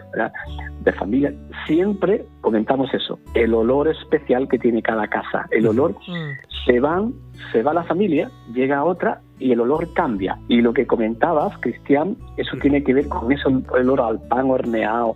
[0.81, 1.33] de familia,
[1.65, 6.65] siempre comentamos eso, el olor especial que tiene cada casa, el olor, mm.
[6.65, 7.13] se van,
[7.51, 10.37] se va la familia, llega otra y el olor cambia.
[10.47, 14.49] Y lo que comentabas, Cristian, eso tiene que ver con eso, el olor al pan
[14.49, 15.15] horneado,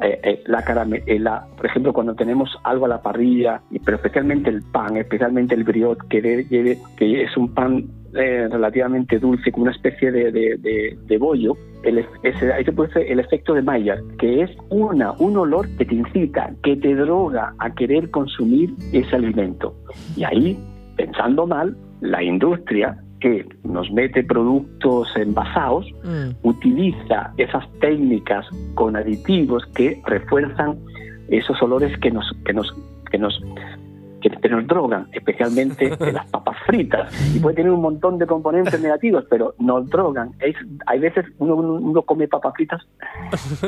[0.00, 4.62] eh, eh, la caramela, por ejemplo, cuando tenemos algo a la parrilla, pero especialmente el
[4.62, 10.10] pan, especialmente el briot, que, que es un pan eh, relativamente dulce, como una especie
[10.10, 15.12] de, de, bollo, el, ese, ahí se puede el efecto de Maillard, que es una,
[15.12, 19.74] un olor que te incita, que te droga a querer consumir ese alimento.
[20.16, 20.58] Y ahí,
[20.96, 26.46] pensando mal, la industria que nos mete productos envasados, mm.
[26.46, 30.78] utiliza esas técnicas con aditivos que refuerzan
[31.28, 32.74] esos olores que nos, que nos,
[33.10, 33.40] que nos
[34.20, 37.12] que nos drogan, especialmente de las papas fritas.
[37.34, 40.32] Y puede tener un montón de componentes negativos, pero nos drogan.
[40.40, 42.82] Es, hay veces uno, uno, come papas fritas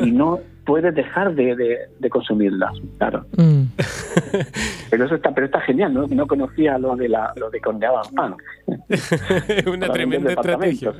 [0.02, 1.56] y no puede dejar de,
[1.98, 3.26] de, consumirlas, claro.
[3.36, 3.62] Mm.
[4.90, 6.06] Pero eso está, pero está genial, ¿no?
[6.06, 8.36] No conocía lo de la, lo de condeaban pan.
[9.72, 10.92] Una tremenda estrategia.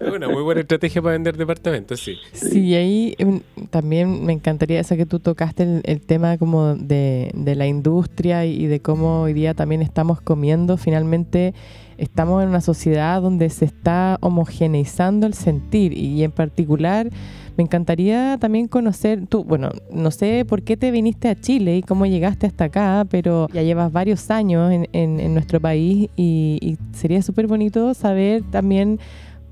[0.00, 2.16] Una muy buena estrategia para vender departamentos, sí.
[2.32, 7.30] Sí, ahí em, también me encantaría eso que tú tocaste el, el tema como de,
[7.34, 11.54] de la industria y de cómo hoy día también estamos comiendo, finalmente
[11.98, 17.08] estamos en una sociedad donde se está homogeneizando el sentir y en particular
[17.56, 21.82] me encantaría también conocer, tú, bueno, no sé por qué te viniste a Chile y
[21.82, 27.22] cómo llegaste hasta acá, pero ya llevas varios años en, en, nuestro país y, sería
[27.22, 28.98] súper bonito saber también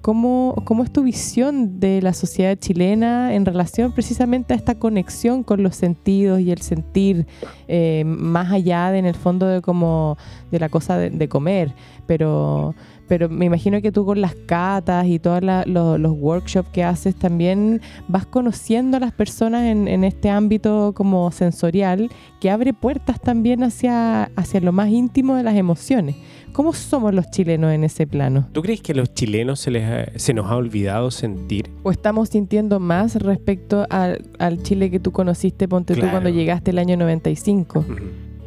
[0.02, 5.42] ¿Cómo, ¿Cómo, es tu visión de la sociedad chilena en relación precisamente a esta conexión
[5.42, 7.26] con los sentidos y el sentir,
[7.68, 10.16] eh, más allá de en el fondo de como
[10.50, 11.74] de la cosa de, comer?
[12.06, 12.74] Pero,
[13.11, 17.81] pero me imagino que tú con las catas y todos los workshops que haces también
[18.07, 22.09] vas conociendo a las personas en, en, este ámbito como sensorial
[22.40, 26.14] que abre puertas también hacia, hacia lo más íntimo de las emociones.
[26.53, 28.46] ¿Cómo somos los chilenos en ese plano?
[28.53, 31.68] ¿Tú crees que a los chilenos se, les se nos ha olvidado sentir?
[31.83, 34.23] ¿O estamos sintiendo más respecto al,
[34.62, 37.85] Chile que tú conociste, ponte tú, cuando llegaste el año 95?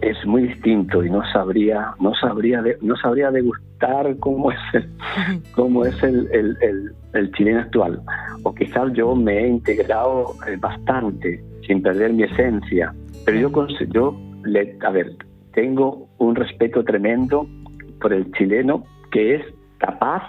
[0.03, 4.89] Es muy distinto y no sabría, no sabría, no sabría degustar cómo es el,
[5.55, 6.27] cómo es el,
[7.13, 8.01] el, chileno actual.
[8.43, 12.93] O quizás yo me he integrado eh, bastante sin perder mi esencia.
[13.25, 15.15] Pero yo, yo le, a ver,
[15.53, 17.47] tengo un respeto tremendo
[18.01, 19.45] por el chileno que es
[19.77, 20.23] capaz,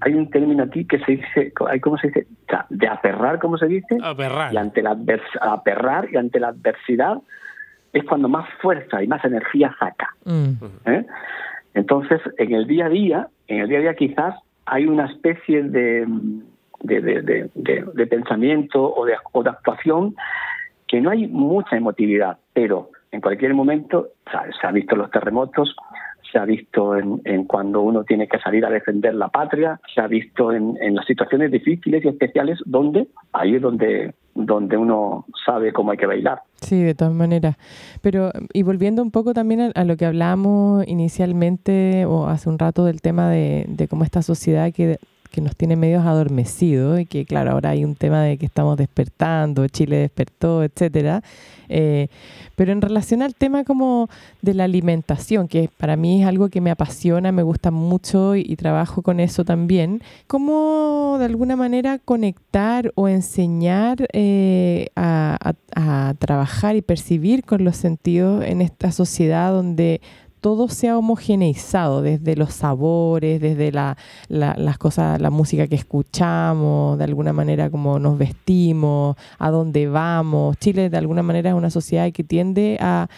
[0.00, 2.26] hay un término aquí que se dice, ¿cómo se dice?
[2.70, 3.98] de aperrar, ¿cómo se dice?
[4.02, 4.52] Aperrar.
[4.52, 4.96] Y ante la
[5.40, 7.18] aperrar y ante la adversidad
[7.94, 10.14] es cuando más fuerza y más energía saca.
[10.24, 10.52] Mm.
[10.86, 11.06] ¿eh?
[11.74, 14.34] Entonces, en el día a día, en el día a día quizás
[14.66, 16.06] hay una especie de,
[16.82, 20.14] de, pensamiento o de, o de actuación
[20.86, 24.08] que no hay mucha emotividad, pero en cualquier momento
[24.60, 25.74] se ha visto los terremotos,
[26.30, 30.08] se ha visto en, cuando uno tiene que salir a defender la patria, se ha
[30.08, 35.92] visto en, las situaciones difíciles y especiales donde ahí es donde, donde uno sabe cómo
[35.92, 36.42] hay que bailar.
[36.60, 37.56] Sí, de todas maneras.
[38.00, 42.84] Pero, y volviendo un poco también a, lo que hablamos inicialmente o hace un rato
[42.84, 44.98] del tema de, de cómo esta sociedad que
[45.34, 48.76] que nos tiene medios adormecidos y que claro, ahora hay un tema de que estamos
[48.76, 51.24] despertando, Chile despertó, etcétera.
[51.68, 52.06] Eh,
[52.54, 54.08] pero en relación al tema como
[54.42, 58.54] de la alimentación, que para mí es algo que me apasiona, me gusta mucho y,
[58.54, 66.76] trabajo con eso también, ¿cómo de alguna manera conectar o enseñar eh, a, a trabajar
[66.76, 70.00] y percibir con los sentidos en esta sociedad donde
[70.44, 73.96] todo se ha homogeneizado, desde los sabores, desde la,
[74.28, 80.58] las cosas, la música que escuchamos, de alguna manera como nos vestimos, a dónde vamos.
[80.58, 83.08] Chile de alguna manera es una sociedad que tiende a,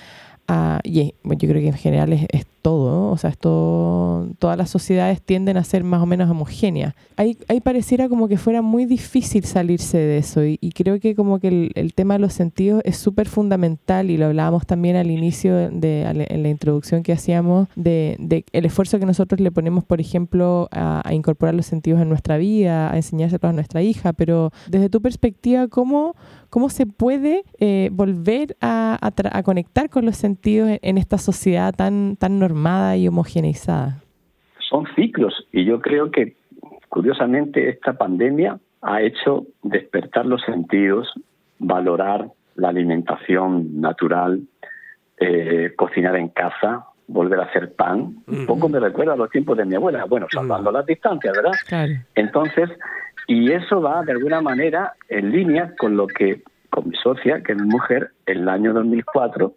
[0.85, 5.63] y yo creo que en general es, todo, o sea, todas las sociedades tienden a
[5.63, 6.95] ser más o menos homogéneas.
[7.17, 11.71] Ahí, pareciera como que fuera muy difícil salirse de eso y, creo que como que
[11.73, 16.03] el, tema de los sentidos es súper fundamental y lo hablábamos también al inicio de,
[16.03, 21.09] en la introducción que hacíamos de, el esfuerzo que nosotros le ponemos, por ejemplo, a,
[21.13, 25.69] incorporar los sentidos en nuestra vida, a enseñárselos a nuestra hija, pero desde tu perspectiva,
[25.69, 26.17] ¿cómo,
[26.51, 28.99] cómo se puede eh, volver a,
[29.45, 34.01] conectar con los sentidos en, esta sociedad tan, tan normada y homogeneizada?
[34.71, 36.37] Son ciclos y yo creo que
[36.89, 41.13] curiosamente esta pandemia ha hecho despertar los sentidos,
[41.59, 44.41] valorar la alimentación natural,
[45.19, 48.17] eh, cocinar en casa, volver a hacer pan.
[48.27, 51.99] Un poco me recuerda a los tiempos de mi abuela, bueno, salvando las distancias, ¿verdad?
[52.15, 52.71] Entonces,
[53.29, 57.53] y eso va de alguna manera en línea con lo que, con mi socia, que
[57.53, 59.53] es mujer, en el año 2004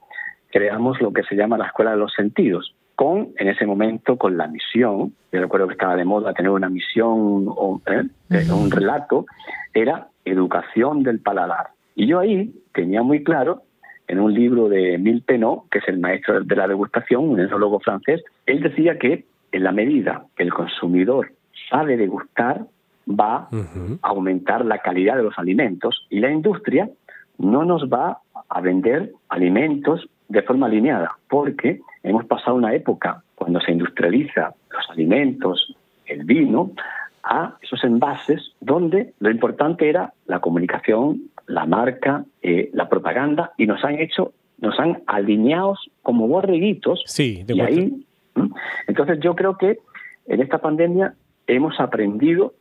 [0.52, 4.36] creamos lo que se llama la Escuela de los Sentidos, con, en ese momento, con
[4.36, 8.04] la misión, yo recuerdo que estaba de moda tener una misión o ¿eh?
[8.30, 9.26] Eh, un relato,
[9.74, 11.68] era educación del paladar.
[11.96, 13.62] Y yo ahí tenía muy claro,
[14.10, 17.80] en un libro de Mil Penot, que es el maestro de la degustación, un enólogo
[17.80, 21.32] francés, él decía que en la medida que el consumidor
[21.70, 22.66] sabe degustar,
[23.10, 26.90] va a aumentar la calidad de los alimentos y la industria
[27.38, 28.18] no nos va
[28.50, 34.90] a vender alimentos de forma alineada, porque hemos pasado una época cuando se industrializa los
[34.90, 36.72] alimentos, el vino,
[37.24, 43.68] a esos envases donde lo importante era la comunicación, la marca, eh, la propaganda y
[43.68, 47.04] nos han hecho, nos han alineados como borreguitos.
[47.06, 48.06] Sí, de y ahí,
[48.88, 49.80] entonces yo creo que
[50.28, 51.14] en esta pandemia
[51.48, 52.54] hemos aprendido,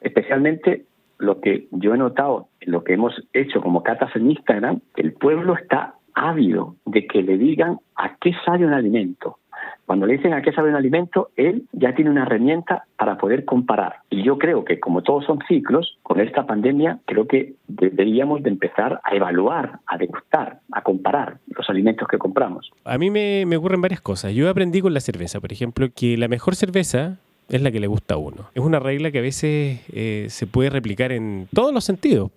[0.00, 0.84] especialmente
[1.18, 5.12] lo que yo he notado, lo que hemos hecho como catas en Instagram, que el
[5.12, 9.38] pueblo está ávido de que le digan a qué sabe un alimento.
[9.86, 13.44] Cuando le dicen a qué sabe un alimento, él ya tiene una herramienta para poder
[13.44, 13.96] comparar.
[14.10, 18.50] Y yo creo que como todos son ciclos, con esta pandemia creo que deberíamos de
[18.50, 22.70] empezar a evaluar, a degustar, a comparar los alimentos que compramos.
[22.84, 24.32] A mí me, me ocurren varias cosas.
[24.34, 27.18] Yo aprendí con la cerveza, por ejemplo, que la mejor cerveza
[27.48, 28.50] es la que le gusta a uno.
[28.54, 32.30] Es una regla que a veces eh, se puede replicar en todos los sentidos,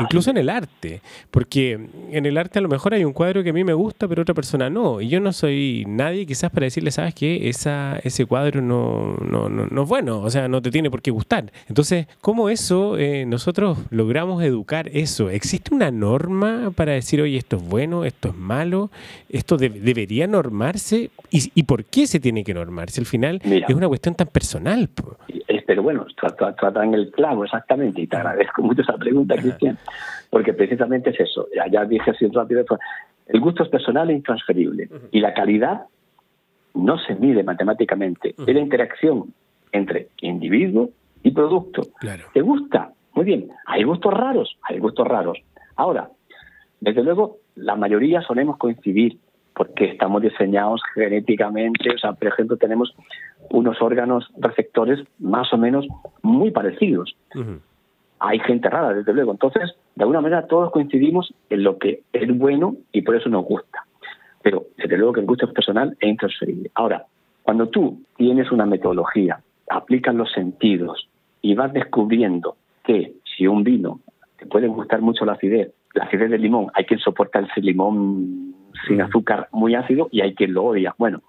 [0.00, 1.78] incluso en el arte, porque
[2.10, 4.22] en el arte a lo mejor hay un cuadro que a mí me gusta, pero
[4.22, 8.26] otra persona no, y yo no soy nadie quizás para decirle, sabes que esa ese
[8.26, 11.52] cuadro no, no, no, es bueno, o sea, no te tiene por qué gustar.
[11.68, 15.30] Entonces, ¿cómo eso eh, nosotros logramos educar eso?
[15.30, 18.90] ¿Existe una norma para decir, oye, esto es bueno, esto es malo,
[19.28, 21.10] esto debería normarse?
[21.30, 23.00] ¿Y, ¿Y, por qué se tiene que normarse?
[23.00, 24.88] Al final es una cuestión tan personal.
[25.66, 26.06] Pero bueno,
[26.56, 29.76] tratan el clavo exactamente y te agradezco mucho esa pregunta, Cristian,
[30.30, 31.46] porque precisamente es eso.
[31.54, 32.64] Ya, ya dije así rápido,
[33.26, 35.82] el gusto es personal e intransferible y la calidad
[36.74, 38.34] no se mide matemáticamente.
[38.38, 39.34] Es la interacción
[39.72, 40.90] entre individuo
[41.22, 41.82] y producto.
[42.32, 42.92] ¿Te gusta?
[43.12, 43.50] Muy bien.
[43.66, 45.38] Hay gustos raros, hay gustos raros.
[45.76, 46.08] Ahora,
[46.80, 49.18] desde luego, la mayoría solemos coincidir
[49.58, 52.94] porque estamos diseñados genéticamente, o sea, por ejemplo, tenemos
[53.50, 55.86] unos órganos receptores más o menos
[56.22, 57.16] muy parecidos.
[58.20, 59.32] Hay gente rara, desde luego.
[59.32, 63.44] Entonces, de alguna manera, todos coincidimos en lo que es bueno y por eso nos
[63.44, 63.84] gusta.
[64.42, 66.70] Pero, desde luego, que el gusto es personal e intransferible.
[66.74, 67.04] Ahora,
[67.42, 71.08] cuando tú tienes una metodología, aplicas los sentidos
[71.40, 74.00] y vas descubriendo que si un vino
[74.38, 78.54] te puede gustar mucho la acidez, la acidez del limón, hay quien soporta el limón
[78.86, 80.94] sin azúcar muy ácido y hay quien lo odia.
[80.98, 81.22] Bueno,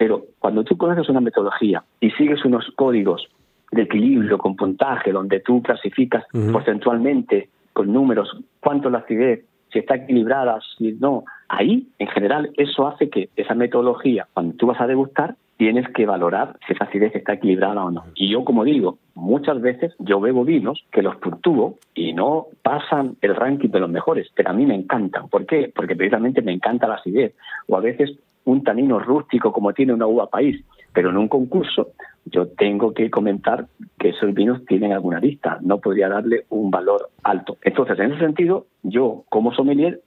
[0.00, 3.28] pero cuando tú conoces una metodología y sigues unos códigos
[3.70, 9.80] de equilibrio con puntaje, donde tú clasificas porcentualmente con números cuánto es la acidez, si
[9.80, 14.80] está equilibrada, si no, ahí en general eso hace que esa metodología, cuando tú vas
[14.80, 18.04] a degustar, tienes que valorar si esa acidez está equilibrada o no.
[18.14, 23.16] Y yo, como digo, muchas veces yo bebo vinos que los puntúo y no pasan
[23.20, 25.28] el ranking de los mejores, pero a mí me encantan.
[25.28, 25.70] ¿Por qué?
[25.74, 27.34] Porque precisamente me encanta la acidez.
[27.68, 31.88] O a veces un tanino rústico como tiene una uva país, pero en un concurso
[32.24, 33.66] yo tengo que comentar
[33.98, 37.58] que esos vinos tienen alguna lista, no podría darle un valor alto.
[37.62, 40.00] Entonces, en ese sentido, yo como sommelier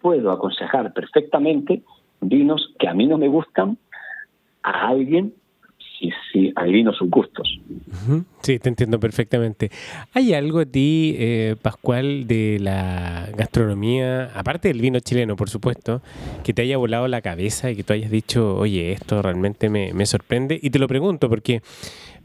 [0.00, 1.82] puedo aconsejar perfectamente
[2.20, 3.78] vinos que a mí no me gustan,
[4.62, 5.34] a alguien
[6.04, 7.58] si, si adivino sus gustos.
[8.42, 9.70] Sí, te entiendo perfectamente.
[10.12, 16.02] ¿Hay algo a ti, eh, Pascual, de la gastronomía, aparte del vino chileno, por supuesto,
[16.42, 19.92] que te haya volado la cabeza y que tú hayas dicho, oye, esto realmente me,
[19.94, 20.58] me sorprende?
[20.60, 21.62] Y te lo pregunto porque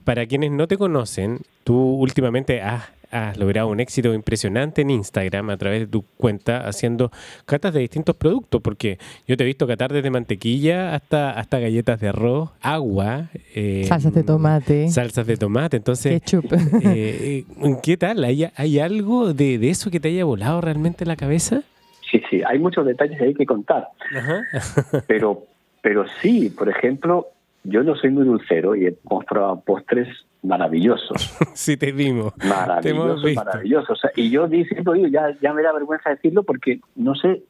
[0.04, 5.50] para quienes no te conocen, tú últimamente has has logrado un éxito impresionante en Instagram
[5.50, 7.12] a través de tu cuenta haciendo
[7.45, 12.00] catas de distintos productos, porque yo te he visto catar desde mantequilla hasta, hasta galletas
[12.00, 13.30] de arroz, agua.
[13.56, 14.89] Eh, salsas de tomate.
[14.89, 16.22] Salsas de tomate, entonces...
[16.22, 16.54] Ketchup.
[16.82, 17.43] Eh,
[17.84, 18.24] ¿Qué tal?
[18.24, 21.63] ¿Hay, ¿Hay algo de, de, eso que te haya volado realmente la cabeza?
[22.10, 23.89] Sí, sí, hay muchos detalles ahí que contar.
[25.08, 25.43] pero,
[25.82, 27.28] pero sí, por ejemplo,
[27.63, 28.95] yo no soy muy dulcero y he
[29.28, 30.08] probado postres
[30.43, 31.38] maravillosos.
[31.54, 32.34] sí, te vimos.
[32.38, 34.02] Maravillosos, maravillosos.
[34.15, 37.43] y yo diciendo, ya, ya me da vergüenza decirlo porque no sé,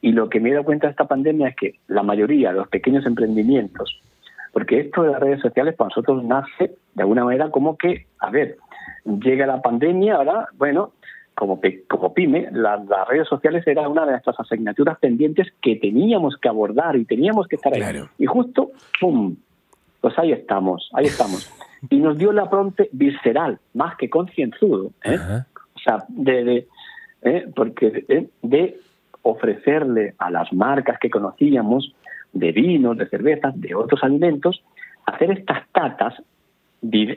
[0.00, 2.56] y lo que me he dado cuenta de esta pandemia es que la mayoría de
[2.56, 4.00] los pequeños emprendimientos,
[4.52, 8.30] porque esto de las redes sociales para nosotros nace de alguna manera como que, a
[8.30, 8.56] ver,
[9.04, 10.92] llega la pandemia, ahora, bueno,
[11.34, 16.48] como, como pyme, las redes sociales era una de nuestras asignaturas pendientes que teníamos que
[16.48, 18.02] abordar y teníamos que estar ahí.
[18.18, 19.36] Y justo, ¡pum!
[20.00, 21.50] Pues ahí estamos, ahí estamos.
[21.90, 24.92] Y nos dio la pronte visceral, más que concienzudo.
[25.04, 25.18] ¿eh?
[25.74, 26.68] O sea, de,
[27.22, 27.48] ¿eh?
[27.54, 28.28] porque ¿eh?
[28.42, 28.78] de
[29.22, 31.94] ofrecerle a las marcas que conocíamos
[32.32, 34.62] de vinos, de cervezas, de otros alimentos,
[35.06, 36.14] hacer estas catas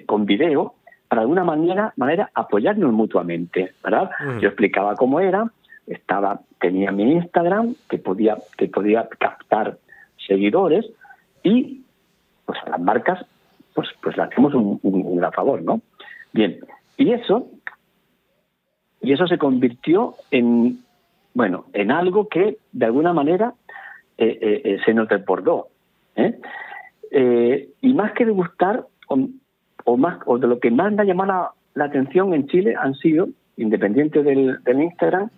[0.06, 0.76] con video
[1.08, 4.10] para de alguna manera, manera apoyarnos mutuamente, ¿verdad?
[4.20, 4.40] Mm.
[4.40, 5.52] Yo explicaba cómo era,
[5.88, 9.78] estaba, tenía mi Instagram que podía, que podía captar
[10.28, 10.86] seguidores
[11.44, 11.84] y
[12.46, 13.26] pues a las marcas,
[13.76, 15.82] pues, pues le hacemos un, un, favor, ¿no?
[16.32, 16.60] Bien,
[16.98, 17.48] y eso,
[19.02, 20.80] y eso se convirtió en,
[21.34, 23.54] bueno, en algo que de alguna manera
[24.18, 25.68] eh, eh, eh se nos desbordó.
[26.16, 26.40] ¿eh?
[27.82, 29.28] y más que degustar, o,
[29.84, 32.96] o, más, o de lo que más me ha llamado la, atención en Chile han
[32.96, 35.30] sido, independiente del, del Instagram,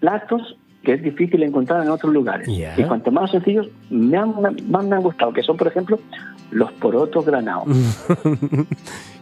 [0.00, 2.48] platos que es difícil encontrar en otros lugares.
[2.48, 4.34] Y cuanto más sencillos, me han,
[4.68, 5.98] más me han gustado, que son, por ejemplo,
[6.50, 7.64] los porotos granados.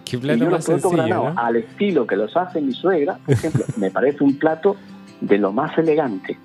[0.04, 3.90] Qué plato los porotos granados, al estilo que los hace mi suegra, por ejemplo, me
[3.90, 4.76] parece un plato
[5.20, 6.38] de lo más elegante.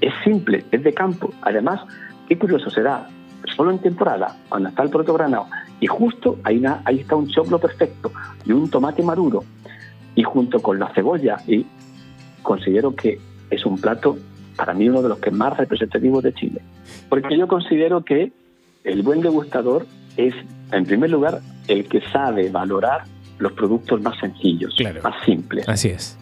[0.00, 1.32] Es simple, es de campo.
[1.42, 1.80] Además,
[2.28, 3.08] qué curioso será,
[3.56, 5.46] solo en temporada, cuando está el poroto granado,
[5.78, 8.10] y justo ahí, ahí está un choclo perfecto
[8.44, 9.44] y un tomate maduro,
[10.14, 11.64] y junto con la cebolla, y
[12.42, 13.18] considero que
[13.50, 14.18] es un plato
[14.56, 16.60] para mí uno de los que más representativos de Chile.
[17.08, 18.32] Porque yo considero que
[18.84, 19.86] el buen degustador
[20.16, 20.34] es,
[20.72, 23.04] en primer lugar, el que sabe valorar
[23.38, 25.68] los productos más sencillos, más simples.
[25.68, 26.16] Así es.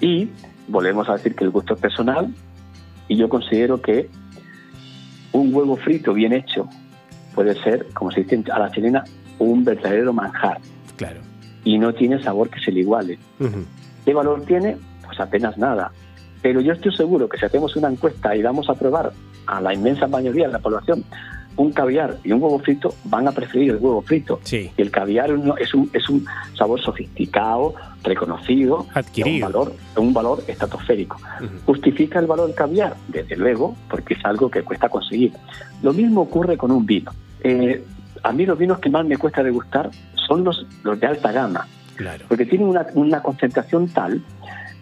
[0.00, 0.28] Y
[0.68, 2.32] volvemos a decir que el gusto es personal
[3.08, 4.08] y yo considero que
[5.32, 6.68] un huevo frito bien hecho
[7.34, 9.04] puede ser, como se dice a la chilena,
[9.38, 10.58] un verdadero manjar.
[10.96, 11.20] Claro.
[11.64, 13.18] Y no tiene sabor que se le iguale.
[14.04, 14.76] ¿Qué valor tiene?
[15.04, 15.92] Pues apenas nada.
[16.42, 19.12] Pero yo estoy seguro que si hacemos una encuesta y damos a probar
[19.46, 21.04] a la inmensa mayoría de la población
[21.56, 24.40] un caviar y un huevo frito, van a preferir el huevo frito.
[24.44, 24.70] Sí.
[24.76, 26.24] Y el caviar es un, es un
[26.56, 29.46] sabor sofisticado, reconocido, adquirido.
[29.46, 31.18] Un valor, un valor estratosférico.
[31.66, 32.96] ¿Justifica el valor del caviar?
[33.08, 35.32] Desde luego, porque es algo que cuesta conseguir.
[35.82, 37.12] Lo mismo ocurre con un vino.
[37.42, 37.84] Eh,
[38.22, 41.66] a mí los vinos que más me cuesta degustar son los, los de alta gama.
[41.96, 42.24] Claro.
[42.28, 44.22] Porque tienen una, una concentración tal,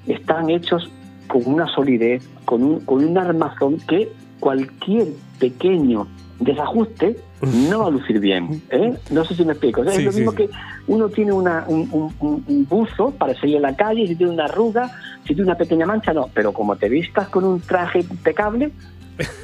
[0.06, 0.90] están hechos
[1.29, 4.11] con una solidez, con un, con un armazón que
[4.41, 5.09] cualquier
[5.39, 6.07] pequeño
[6.41, 8.62] desajuste no va a lucir bien.
[8.70, 8.95] ¿eh?
[9.11, 9.85] No sé si me explico.
[9.85, 10.49] es lo mismo que
[10.87, 14.91] uno tiene una, un, un, buzo para salir a la calle, si tiene una arruga,
[15.22, 16.29] si tiene una pequeña mancha, no.
[16.35, 18.70] Pero como te vistas con un traje impecable,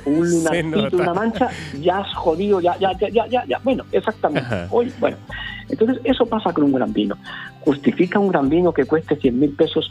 [0.07, 1.49] un lunarcito, una mancha,
[1.81, 3.61] ya has jodido, ya, ya, ya, ya, ya.
[3.63, 4.67] Bueno, exactamente.
[4.71, 5.17] Hoy, bueno.
[5.69, 7.17] Entonces, eso pasa con un gran vino.
[7.61, 9.91] ¿Justifica un gran vino que cueste 100 mil pesos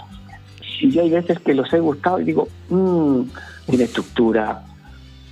[0.82, 3.22] y yo hay veces que los he gustado y digo, mmm,
[3.68, 4.64] tiene estructura,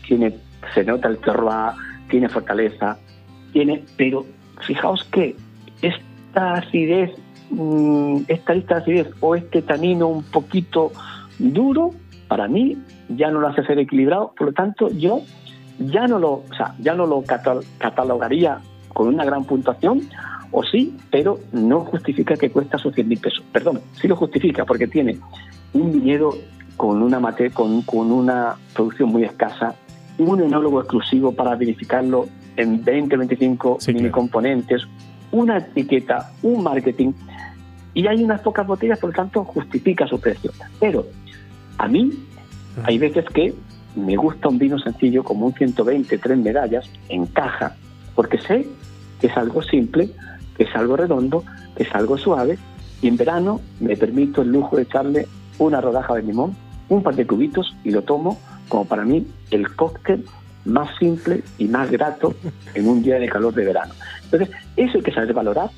[0.07, 0.37] tiene,
[0.73, 1.73] se nota el terroir,
[2.09, 2.97] tiene fortaleza,
[3.51, 4.25] tiene, pero
[4.65, 5.35] fijaos que
[5.81, 7.11] esta acidez,
[7.49, 10.91] mm, esta lista de acidez o este tanino un poquito
[11.39, 11.91] duro,
[12.27, 12.77] para mí
[13.09, 15.21] ya no lo hace ser equilibrado, por lo tanto yo
[15.79, 17.23] ya no lo, o sea, ya no lo
[17.77, 18.59] catalogaría
[18.93, 20.01] con una gran puntuación,
[20.51, 23.43] o sí, pero no justifica que cuesta sus 100 mil pesos.
[23.51, 25.17] Perdón, sí lo justifica porque tiene
[25.73, 26.35] un viñedo
[26.77, 29.75] con una, mate, con, con una producción muy escasa,
[30.17, 32.27] un enólogo exclusivo para verificarlo
[32.57, 34.87] en 20, 25 mini componentes,
[35.31, 37.13] una etiqueta, un marketing,
[37.93, 40.51] y hay unas pocas botellas, por lo tanto justifica su precio.
[40.79, 41.05] Pero
[41.77, 42.11] a mí
[42.83, 43.53] hay veces que
[43.95, 47.75] me gusta un vino sencillo como un 120, tres medallas en caja,
[48.15, 48.67] porque sé
[49.19, 50.09] que es algo simple,
[50.57, 51.43] que es algo redondo,
[51.75, 52.57] que es algo suave,
[53.01, 55.27] y en verano me permito el lujo de echarle
[55.57, 56.55] una rodaja de limón,
[56.89, 60.25] un par de cubitos y lo tomo como para mí el cóctel
[60.65, 62.33] más simple y más grato
[62.73, 63.93] en un día de calor de verano.
[64.23, 65.69] Entonces, eso hay que saber valorar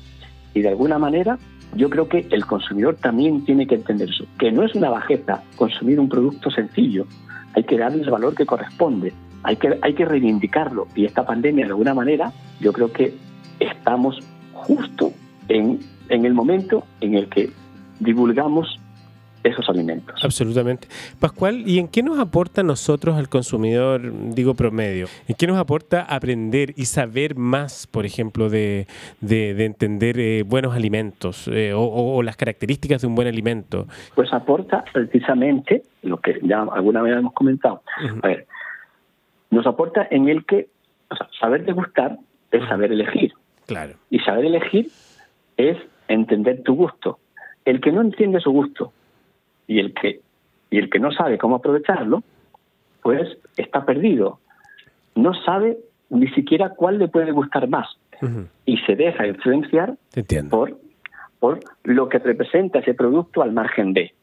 [0.52, 1.38] y de alguna manera
[1.74, 5.42] yo creo que el consumidor también tiene que entender eso, que no es una bajeza
[5.56, 7.06] consumir un producto sencillo,
[7.54, 9.12] hay que darle el valor que corresponde,
[9.42, 13.14] hay que, hay que reivindicarlo y esta pandemia de alguna manera yo creo que
[13.58, 14.20] estamos
[14.66, 15.12] justo
[15.48, 17.50] en, en el momento en el que
[18.00, 18.78] divulgamos
[19.44, 20.18] esos alimentos.
[20.24, 20.88] Absolutamente.
[21.20, 24.00] Pascual, ¿y en qué nos aporta a nosotros, al consumidor,
[24.34, 25.06] digo promedio?
[25.28, 28.86] ¿En qué nos aporta aprender y saber más, por ejemplo, de,
[29.20, 33.86] de, entender eh, buenos alimentos eh, o, las características de un buen alimento?
[34.14, 37.82] Pues aporta precisamente lo que ya alguna vez hemos comentado.
[38.22, 38.46] A ver,
[39.50, 40.68] nos aporta en el que
[41.38, 42.18] saber degustar
[42.50, 43.34] es saber elegir.
[43.66, 43.94] Claro.
[44.10, 44.88] Y saber elegir
[45.56, 45.76] es
[46.08, 47.18] entender tu gusto.
[47.64, 48.92] El que no entiende su gusto
[49.66, 50.20] y el que
[50.70, 52.22] y el que no sabe cómo aprovecharlo,
[53.02, 54.40] pues está perdido.
[55.14, 55.78] No sabe
[56.10, 57.86] ni siquiera cuál le puede gustar más
[58.64, 59.94] y se deja influenciar
[60.50, 60.78] por
[61.38, 64.14] por lo que representa ese producto al margen de.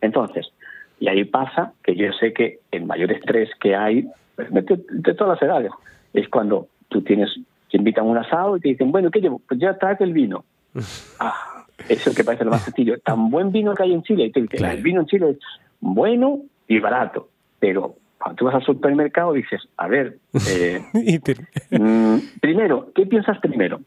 [0.00, 0.50] Entonces,
[0.98, 5.40] y ahí pasa que yo sé que el mayor estrés que hay pues, de, todas
[5.40, 5.72] las edades
[6.14, 7.28] es cuando tú tienes
[7.72, 9.40] te invitan a un asado y te dicen, bueno, ¿qué llevo?
[9.48, 10.44] Pues ya trae el vino.
[11.18, 12.98] ah, es el que parece lo más sencillo.
[13.00, 14.30] Tan buen vino que hay en Chile.
[14.34, 15.38] el vino en Chile es
[15.80, 20.18] bueno y barato, pero cuando tú vas al supermercado dices, a ver,
[20.48, 20.80] eh,
[21.70, 23.80] mm, primero, ¿qué piensas primero?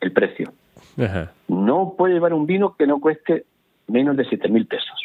[0.00, 0.52] El precio.
[1.48, 3.44] No puede llevar un vino que no cueste
[3.88, 5.00] menos de 7 mil pesos.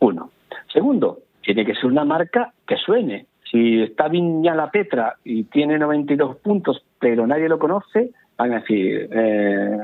[0.00, 0.30] Uno.
[0.72, 3.26] Segundo, tiene que ser una marca que suene.
[3.54, 8.56] Si está Viña La Petra y tiene 92 puntos, pero nadie lo conoce, van a
[8.56, 9.08] decir.
[9.12, 9.78] Eh,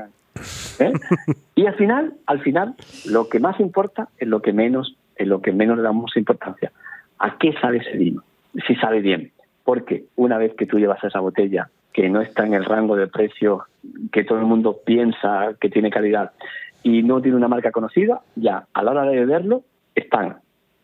[0.79, 0.91] ¿eh?
[1.55, 5.41] y al final, al final, lo que más importa es lo que menos, es lo
[5.41, 6.69] que menos le damos importancia.
[7.17, 8.23] ¿A qué sabe ese vino?
[8.67, 9.31] Si sabe bien.
[9.63, 13.07] Porque una vez que tú llevas esa botella que no está en el rango de
[13.07, 13.67] precio
[14.11, 16.31] que todo el mundo piensa que tiene calidad
[16.83, 19.63] y no tiene una marca conocida, ya a la hora de beberlo
[19.95, 20.39] están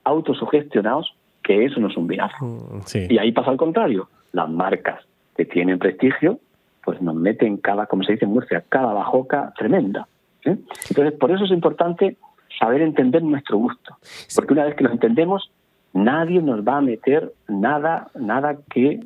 [0.06, 1.18] autosugestionados
[1.48, 2.45] que eso no es un vinazo.
[2.45, 4.10] Mm, y ahí pasa al contrario.
[4.34, 5.02] Las marcas
[5.38, 6.39] que tienen prestigio,
[6.84, 10.08] pues nos meten cada, como se dice en Murcia, cada bajoca tremenda.
[10.43, 10.58] ¿eh?
[10.89, 12.18] Entonces, por eso es importante
[12.60, 13.95] saber entender nuestro gusto.
[14.36, 15.50] Porque una vez que lo entendemos,
[15.93, 19.00] nadie nos va a meter nada, nada que,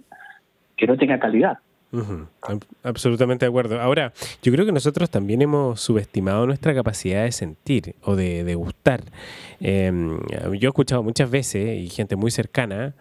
[0.75, 1.59] que no tenga calidad.
[2.83, 3.81] Absolutamente de acuerdo.
[3.81, 9.03] Ahora, yo creo que nosotros también hemos subestimado nuestra capacidad de sentir o de, gustar.
[9.59, 12.93] Em, yo he escuchado muchas veces, y gente muy cercana,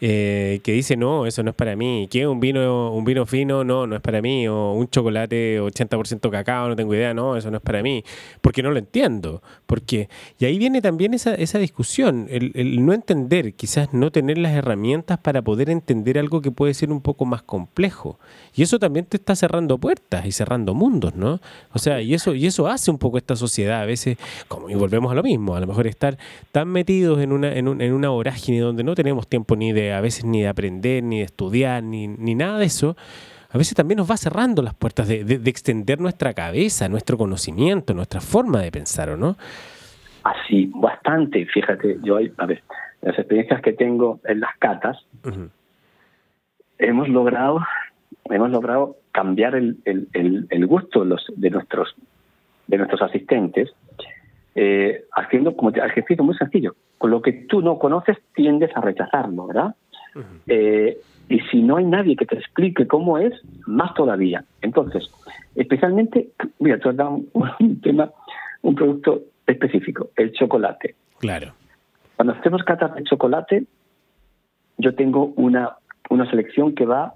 [0.00, 3.64] eh, que dice, no, eso no es para mí, que un vino, un vino fino,
[3.64, 7.50] no, no es para mí, o un chocolate 80% cacao, no tengo idea, no, eso
[7.50, 8.04] no es para mí,
[8.42, 12.92] porque no lo entiendo, porque, y ahí viene también esa, esa discusión, el, el, no
[12.92, 17.24] entender, quizás no tener las herramientas para poder entender algo que puede ser un poco
[17.24, 18.18] más complejo,
[18.54, 21.40] y eso también te está cerrando puertas y cerrando mundos, ¿no?
[21.72, 24.18] O sea, y eso, y eso hace un poco esta sociedad, a veces,
[24.48, 26.18] como y volvemos a lo mismo, a lo mejor estar
[26.52, 29.85] tan metidos en una, en, un, en una vorágine donde no tenemos tiempo ni de
[29.92, 32.96] a veces ni de aprender, ni de estudiar, ni, ni nada de eso,
[33.50, 37.94] a veces también nos va cerrando las puertas de, de, extender nuestra cabeza, nuestro conocimiento,
[37.94, 39.36] nuestra forma de pensar, ¿o no?
[40.24, 41.46] Así, bastante.
[41.46, 42.62] Fíjate, yo, a ver,
[43.02, 44.98] las experiencias que tengo en las catas,
[46.78, 47.60] hemos logrado
[48.30, 51.94] hemos logrado cambiar el, el, el, gusto los, de nuestros
[52.66, 53.72] de nuestros asistentes
[54.58, 59.46] eh, haciendo como ejercicio muy sencillo con lo que tú no conoces tiendes a rechazarlo,
[59.46, 59.74] ¿verdad?
[60.46, 60.98] Eh,
[61.28, 63.34] y si no hay nadie que te explique cómo es,
[63.66, 64.44] más todavía.
[64.62, 65.10] Entonces,
[65.54, 68.10] especialmente, mira, tú has dado un, tema,
[68.62, 70.94] un producto específico, el chocolate.
[71.18, 71.52] Claro.
[72.16, 73.64] Cuando hacemos catas de chocolate,
[74.78, 75.76] yo tengo una,
[76.08, 77.14] una selección que va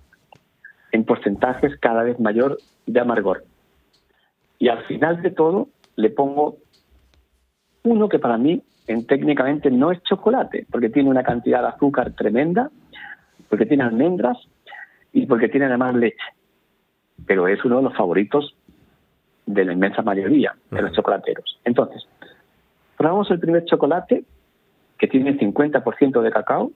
[0.93, 3.45] en porcentajes cada vez mayor de amargor.
[4.59, 6.59] Y al final de todo le pongo
[7.83, 12.13] uno que para mí en, técnicamente no es chocolate, porque tiene una cantidad de azúcar
[12.13, 12.71] tremenda,
[13.49, 14.39] porque tiene almendras
[15.13, 16.25] y porque tiene además leche.
[17.27, 18.57] Pero es uno de los favoritos
[19.47, 21.59] de la inmensa mayoría de los chocolateros.
[21.65, 22.07] Entonces,
[22.97, 24.25] probamos el primer chocolate
[24.99, 26.73] que tiene 50% de cacao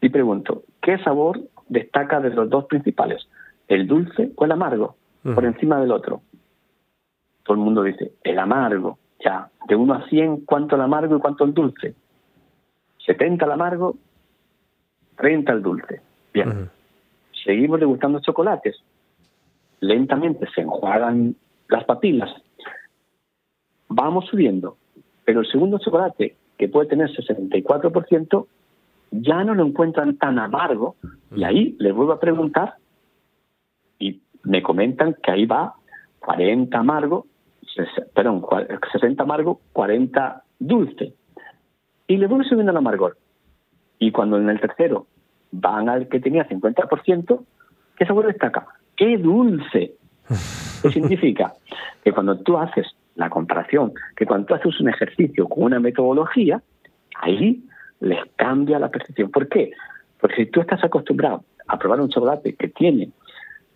[0.00, 3.28] y pregunto, ¿qué sabor destaca de los dos principales?
[3.68, 4.96] ¿El dulce o el amargo?
[5.22, 6.22] Por encima del otro.
[7.42, 8.98] Todo el mundo dice, el amargo.
[9.24, 11.94] Ya, de 1 a 100, ¿cuánto el amargo y cuánto el dulce?
[13.06, 13.96] 70 el amargo,
[15.16, 16.00] 30 el dulce.
[16.32, 16.70] Bien.
[17.44, 18.76] Seguimos degustando chocolates.
[19.80, 21.36] Lentamente se enjuagan
[21.68, 22.30] las papilas.
[23.88, 24.76] Vamos subiendo.
[25.24, 28.46] Pero el segundo chocolate, que puede tener 64%,
[29.10, 30.96] ya no lo encuentran tan amargo.
[31.34, 32.74] Y ahí les vuelvo a preguntar
[33.98, 35.74] y me comentan que ahí va
[36.20, 37.26] 40 amargo
[38.14, 38.44] perdón,
[38.92, 41.14] 60 amargo, 40 dulce.
[42.06, 43.16] Y le voy subiendo el amargor.
[43.98, 45.06] Y cuando en el tercero
[45.52, 47.40] van al que tenía 50%,
[47.96, 48.66] ¿qué sabor destaca?
[48.96, 49.94] ¡Qué dulce!
[50.82, 51.54] ¿Qué significa?
[52.02, 56.62] Que cuando tú haces la comparación, que cuando tú haces un ejercicio con una metodología,
[57.20, 57.62] ahí
[58.00, 59.30] les cambia la percepción.
[59.30, 59.72] ¿Por qué?
[60.20, 63.10] Porque si tú estás acostumbrado a probar un chocolate que tiene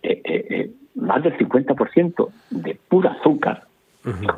[0.03, 3.63] eh, eh, eh, más del 50% de pura azúcar,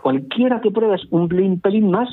[0.02, 2.10] Cualquiera que pruebes un pelín más,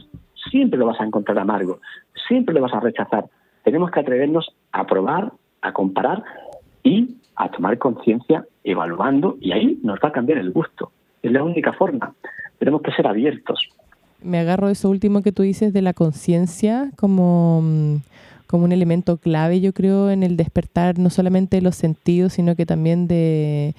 [0.50, 1.80] siempre lo vas a encontrar amargo,
[2.28, 3.26] siempre lo vas a rechazar.
[3.62, 5.32] Tenemos que atrevernos a probar,
[5.62, 6.22] a comparar
[6.82, 10.90] y a tomar conciencia evaluando y ahí nos va a cambiar el gusto.
[11.22, 12.14] Es la única forma.
[12.58, 13.68] Tenemos que ser abiertos.
[14.22, 17.96] Me agarro eso último que tú dices de la conciencia como, mm,
[18.46, 22.56] como un elemento clave, yo creo, en el despertar no solamente de los sentidos, sino
[22.56, 23.74] que también de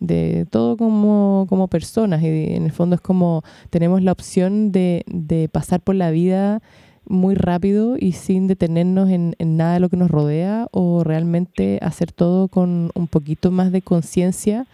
[0.00, 2.22] de todo como, como personas.
[2.22, 6.60] Y en el fondo es como tenemos la opción de, de pasar por la vida
[7.06, 11.78] muy rápido y sin detenernos en, en, nada de lo que nos rodea o realmente
[11.82, 14.66] hacer todo con un poquito más de conciencia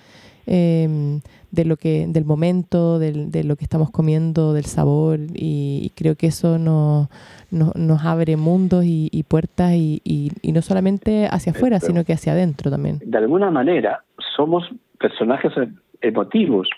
[0.46, 1.20] em,
[1.50, 6.14] de lo que, del momento, del, de lo que estamos comiendo, del sabor, y, creo
[6.14, 7.08] que eso nos,
[7.50, 12.70] nos, abre mundos y, puertas, y, y, no solamente hacia afuera, sino que hacia adentro
[12.70, 13.00] también.
[13.04, 14.04] De alguna manera,
[14.36, 14.64] somos
[14.98, 15.52] personajes
[16.00, 16.68] emotivos,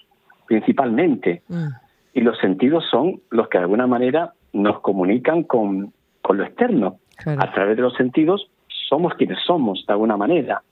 [0.47, 1.69] principalmente, mm.
[2.14, 5.93] y los sentidos son los que de alguna manera nos comunican con,
[6.23, 6.99] con lo externo.
[7.27, 8.49] A través de los sentidos
[8.89, 10.62] somos quienes somos, de alguna manera.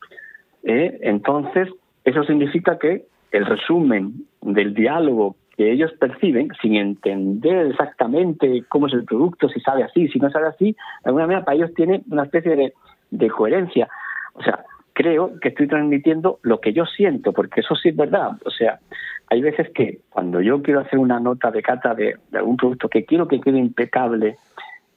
[0.62, 0.98] ¿eh?
[1.02, 1.68] Entonces,
[2.04, 8.92] eso significa que el resumen del diálogo que ellos perciben, sin entender exactamente cómo es
[8.92, 12.02] el producto, si sabe así, si no sabe así, de alguna manera para ellos tiene
[12.10, 12.74] una especie de,
[13.10, 13.88] de coherencia.
[14.34, 14.64] O sea,
[14.96, 18.30] creo que estoy transmitiendo lo que yo siento, porque eso sí es verdad.
[18.46, 18.80] O sea,
[19.28, 23.04] hay veces que cuando yo quiero hacer una nota de cata de, algún producto que
[23.04, 24.38] quiero que quede impecable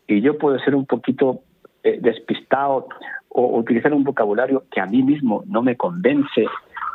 [0.07, 1.41] y yo puedo ser un poquito
[1.83, 2.87] eh, despistado
[3.27, 6.45] o utilizar un vocabulario que a mí mismo no me convence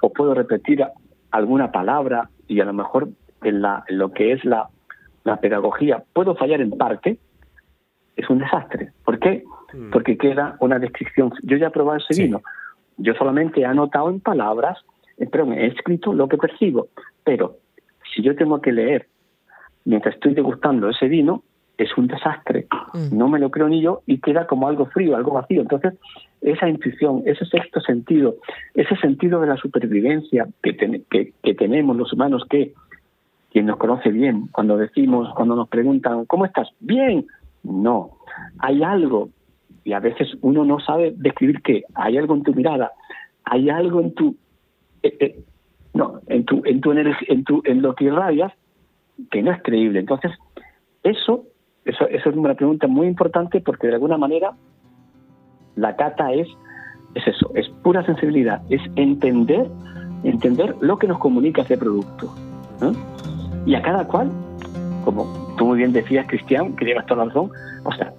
[0.01, 0.83] o puedo repetir
[1.31, 3.11] alguna palabra y a lo mejor
[3.43, 4.71] en, la, lo que es la,
[5.25, 7.19] la pedagogía puedo fallar en parte,
[8.17, 8.93] es un desastre.
[9.05, 9.45] ¿Por qué?
[9.75, 9.91] Mm.
[9.91, 11.35] Porque queda una descripción.
[11.43, 12.41] Yo ya he probado ese vino.
[12.97, 14.79] Yo solamente he anotado en palabras,
[15.19, 16.89] eh, perdón, he escrito lo que percibo.
[17.25, 17.57] Pero
[18.15, 19.07] si yo tengo que leer
[19.85, 21.43] mientras estoy degustando ese vino,
[21.77, 22.67] es un desastre.
[22.93, 23.17] Mm.
[23.17, 25.63] No me lo creo ni yo y queda como algo frío, algo vacío.
[25.63, 25.95] Entonces,
[26.41, 28.37] esa intuición, ese sexto sentido,
[28.75, 30.77] ese sentido de la supervivencia que,
[31.43, 32.73] que, tenemos los humanos, que
[33.51, 36.69] quien nos conoce bien, cuando decimos, cuando nos preguntan, ¿cómo estás?
[36.81, 37.27] Bien.
[37.63, 38.19] No,
[38.59, 39.31] hay algo,
[39.83, 42.93] y a veces uno no sabe describir qué, hay algo en tu mirada,
[43.45, 44.37] hay algo en tu,
[45.03, 45.41] eh, eh,
[45.93, 48.53] no, en tu, en tu en tu, en lo que irradias,
[49.31, 50.01] que no es creíble.
[50.01, 50.33] Entonces,
[51.03, 51.45] eso
[51.85, 54.55] eso, es una pregunta muy importante porque de alguna manera
[55.77, 56.49] la cata es,
[57.15, 59.69] es eso, es pura sensibilidad, es entender,
[60.23, 62.33] entender lo que nos comunica ese producto.
[63.67, 64.31] Y a cada cual,
[65.05, 67.51] como tú muy bien decías, Cristian, que llevas toda la razón,
[67.85, 68.13] o sea,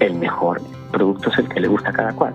[0.00, 0.60] el mejor
[0.92, 2.34] producto es el que le gusta a cada cual.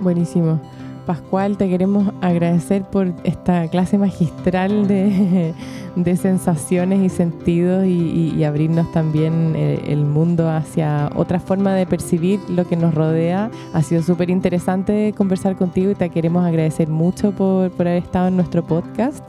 [0.00, 0.60] Buenísimo.
[1.06, 5.52] Pascual, te queremos agradecer por esta clase magistral de,
[6.16, 12.68] sensaciones y sentidos y, abrirnos también eh, el, mundo hacia otra forma de percibir lo
[12.68, 13.50] que nos rodea.
[13.72, 18.28] Ha sido súper interesante conversar contigo y te queremos agradecer mucho por, por haber estado
[18.28, 19.24] en nuestro podcast.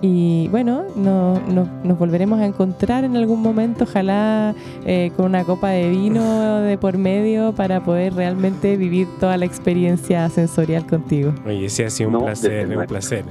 [0.00, 1.40] Y bueno, no,
[1.82, 4.54] nos volveremos a encontrar en algún momento, ojalá
[4.86, 9.44] eh, con una copa de vino de por medio para poder realmente vivir toda la
[9.44, 11.34] experiencia sensorial contigo.
[11.44, 13.24] Oye, sí ha sido un placer, un placer.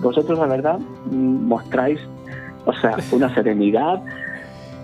[0.00, 0.78] Vosotros, la verdad,
[1.10, 2.00] mostráis,
[2.64, 4.02] o sea, una serenidad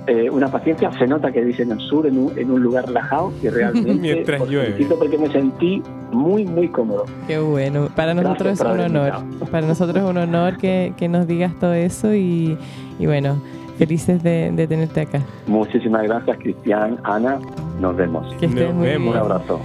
[0.06, 0.90] eh, una paciencia.
[0.98, 3.94] Se nota que dice en el sur, en un, en un lugar relajado y realmente.
[4.00, 4.86] Mientras llueve.
[4.98, 5.82] Porque me sentí
[6.12, 7.04] muy, muy cómodo.
[7.26, 7.88] Qué bueno.
[7.94, 9.12] Para nosotros es un honor.
[9.50, 12.58] Para nosotros es un honor que, que nos digas todo eso y,
[12.98, 13.40] y bueno,
[13.78, 15.20] felices de, de, tenerte acá.
[15.46, 17.38] Muchísimas gracias, Cristian, Ana.
[17.80, 18.34] Nos vemos.
[18.36, 19.08] Que estés muy Bien.
[19.08, 19.60] Un abrazo.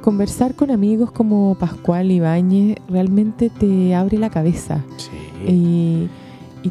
[0.00, 4.82] Conversar con amigos como Pascual Ibáñez realmente te abre la cabeza.
[5.46, 6.08] Y,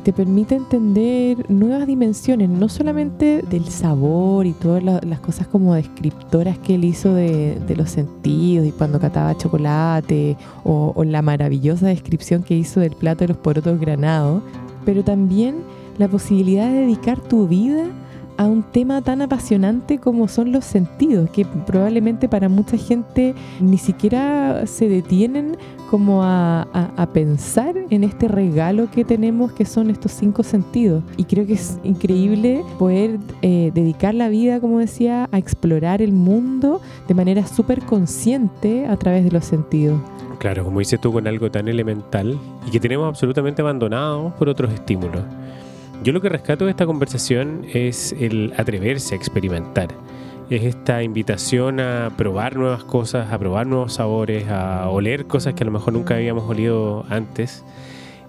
[0.03, 6.57] te permite entender nuevas dimensiones, no solamente del sabor y todas las cosas como descriptoras
[6.59, 12.43] que él hizo de, los sentidos y cuando cataba chocolate o, o la maravillosa descripción
[12.43, 14.41] que hizo del plato de los porotos granados,
[14.85, 15.55] pero también
[15.97, 17.87] la posibilidad de dedicar tu vida
[18.39, 23.77] a un tema tan apasionante como son los sentidos, que probablemente para mucha gente ni
[23.77, 25.57] siquiera se detienen
[25.89, 26.65] como a,
[27.13, 31.03] pensar en este regalo que tenemos que son estos cinco sentidos.
[31.17, 36.13] Y creo que es increíble poder eh, dedicar la vida, como decía, a explorar el
[36.13, 36.79] mundo
[37.09, 39.99] de manera súper consciente a través de los sentidos.
[40.37, 44.71] Claro, como dices tú, con algo tan elemental y que tenemos absolutamente abandonado por otros
[44.71, 45.23] estímulos.
[46.01, 49.89] Yo lo que rescato de esta conversación es el atreverse a experimentar.
[50.49, 55.63] Es esta invitación a probar nuevas cosas, a probar nuevos sabores, a oler cosas que
[55.63, 57.65] a lo mejor nunca habíamos olido antes.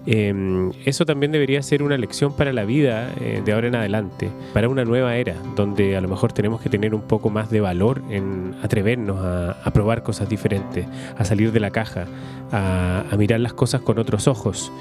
[0.05, 4.29] Em, eso también debería ser una lección para la vida eh, de ahora en adelante,
[4.53, 7.61] para una nueva era, donde a lo mejor tenemos que tener un poco más de
[7.61, 12.05] valor en atrevernos a, probar cosas diferentes, a salir de la caja,
[12.51, 14.71] a, a mirar las cosas con otros ojos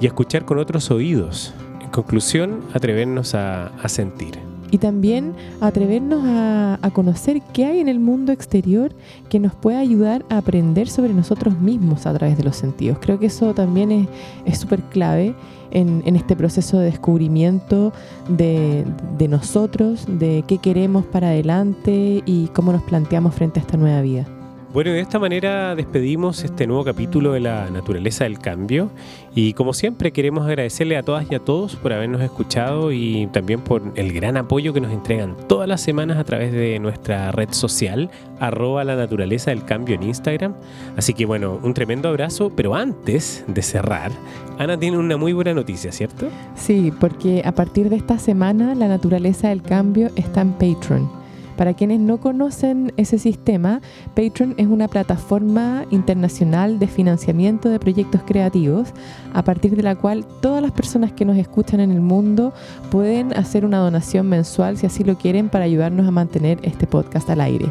[0.00, 1.54] y a escuchar con otros oídos
[1.94, 4.38] conclusión, atrevernos a, sentir.
[4.70, 8.92] y también atrevernos a, conocer qué hay en el mundo exterior
[9.30, 12.98] que nos pueda ayudar a aprender sobre nosotros mismos a través de los sentidos.
[13.00, 14.08] Creo que eso también
[14.44, 15.34] es súper clave
[15.70, 17.92] en, este proceso de descubrimiento
[18.28, 18.84] de,
[19.16, 24.02] de nosotros, de qué queremos para adelante y cómo nos planteamos frente a esta nueva
[24.02, 24.26] vida.
[24.74, 28.90] Bueno, de esta manera despedimos este nuevo capítulo de la naturaleza del cambio
[29.32, 33.60] y como siempre queremos agradecerle a todas y a todos por habernos escuchado y también
[33.60, 37.50] por el gran apoyo que nos entregan todas las semanas a través de nuestra red
[37.52, 38.10] social
[38.40, 40.54] arroba la naturaleza del cambio en Instagram.
[40.96, 44.10] Así que bueno, un tremendo abrazo, pero antes de cerrar,
[44.58, 46.26] Ana tiene una muy buena noticia, ¿cierto?
[46.56, 51.23] Sí, porque a partir de esta semana la naturaleza del cambio está en Patreon.
[51.56, 53.80] Para quienes no conocen ese sistema,
[54.14, 58.92] Patreon es una plataforma internacional de financiamiento de proyectos creativos,
[59.32, 62.52] a partir de la cual todas las personas que nos escuchan en el mundo
[62.90, 67.28] pueden hacer una donación mensual si así lo quieren para ayudarnos a mantener este podcast
[67.30, 67.66] al aire.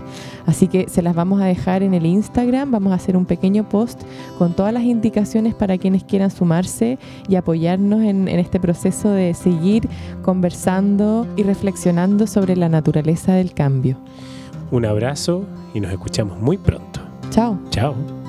[0.45, 3.67] Así que se las vamos a dejar en el Instagram, vamos a hacer un pequeño
[3.67, 4.01] post
[4.37, 9.87] con todas las indicaciones para quienes quieran sumarse y apoyarnos en, este proceso de seguir
[10.21, 13.97] conversando y reflexionando sobre la naturaleza del cambio.
[14.71, 16.99] Un abrazo y nos escuchamos muy pronto.
[17.31, 17.59] Chao.
[17.69, 18.22] Chao.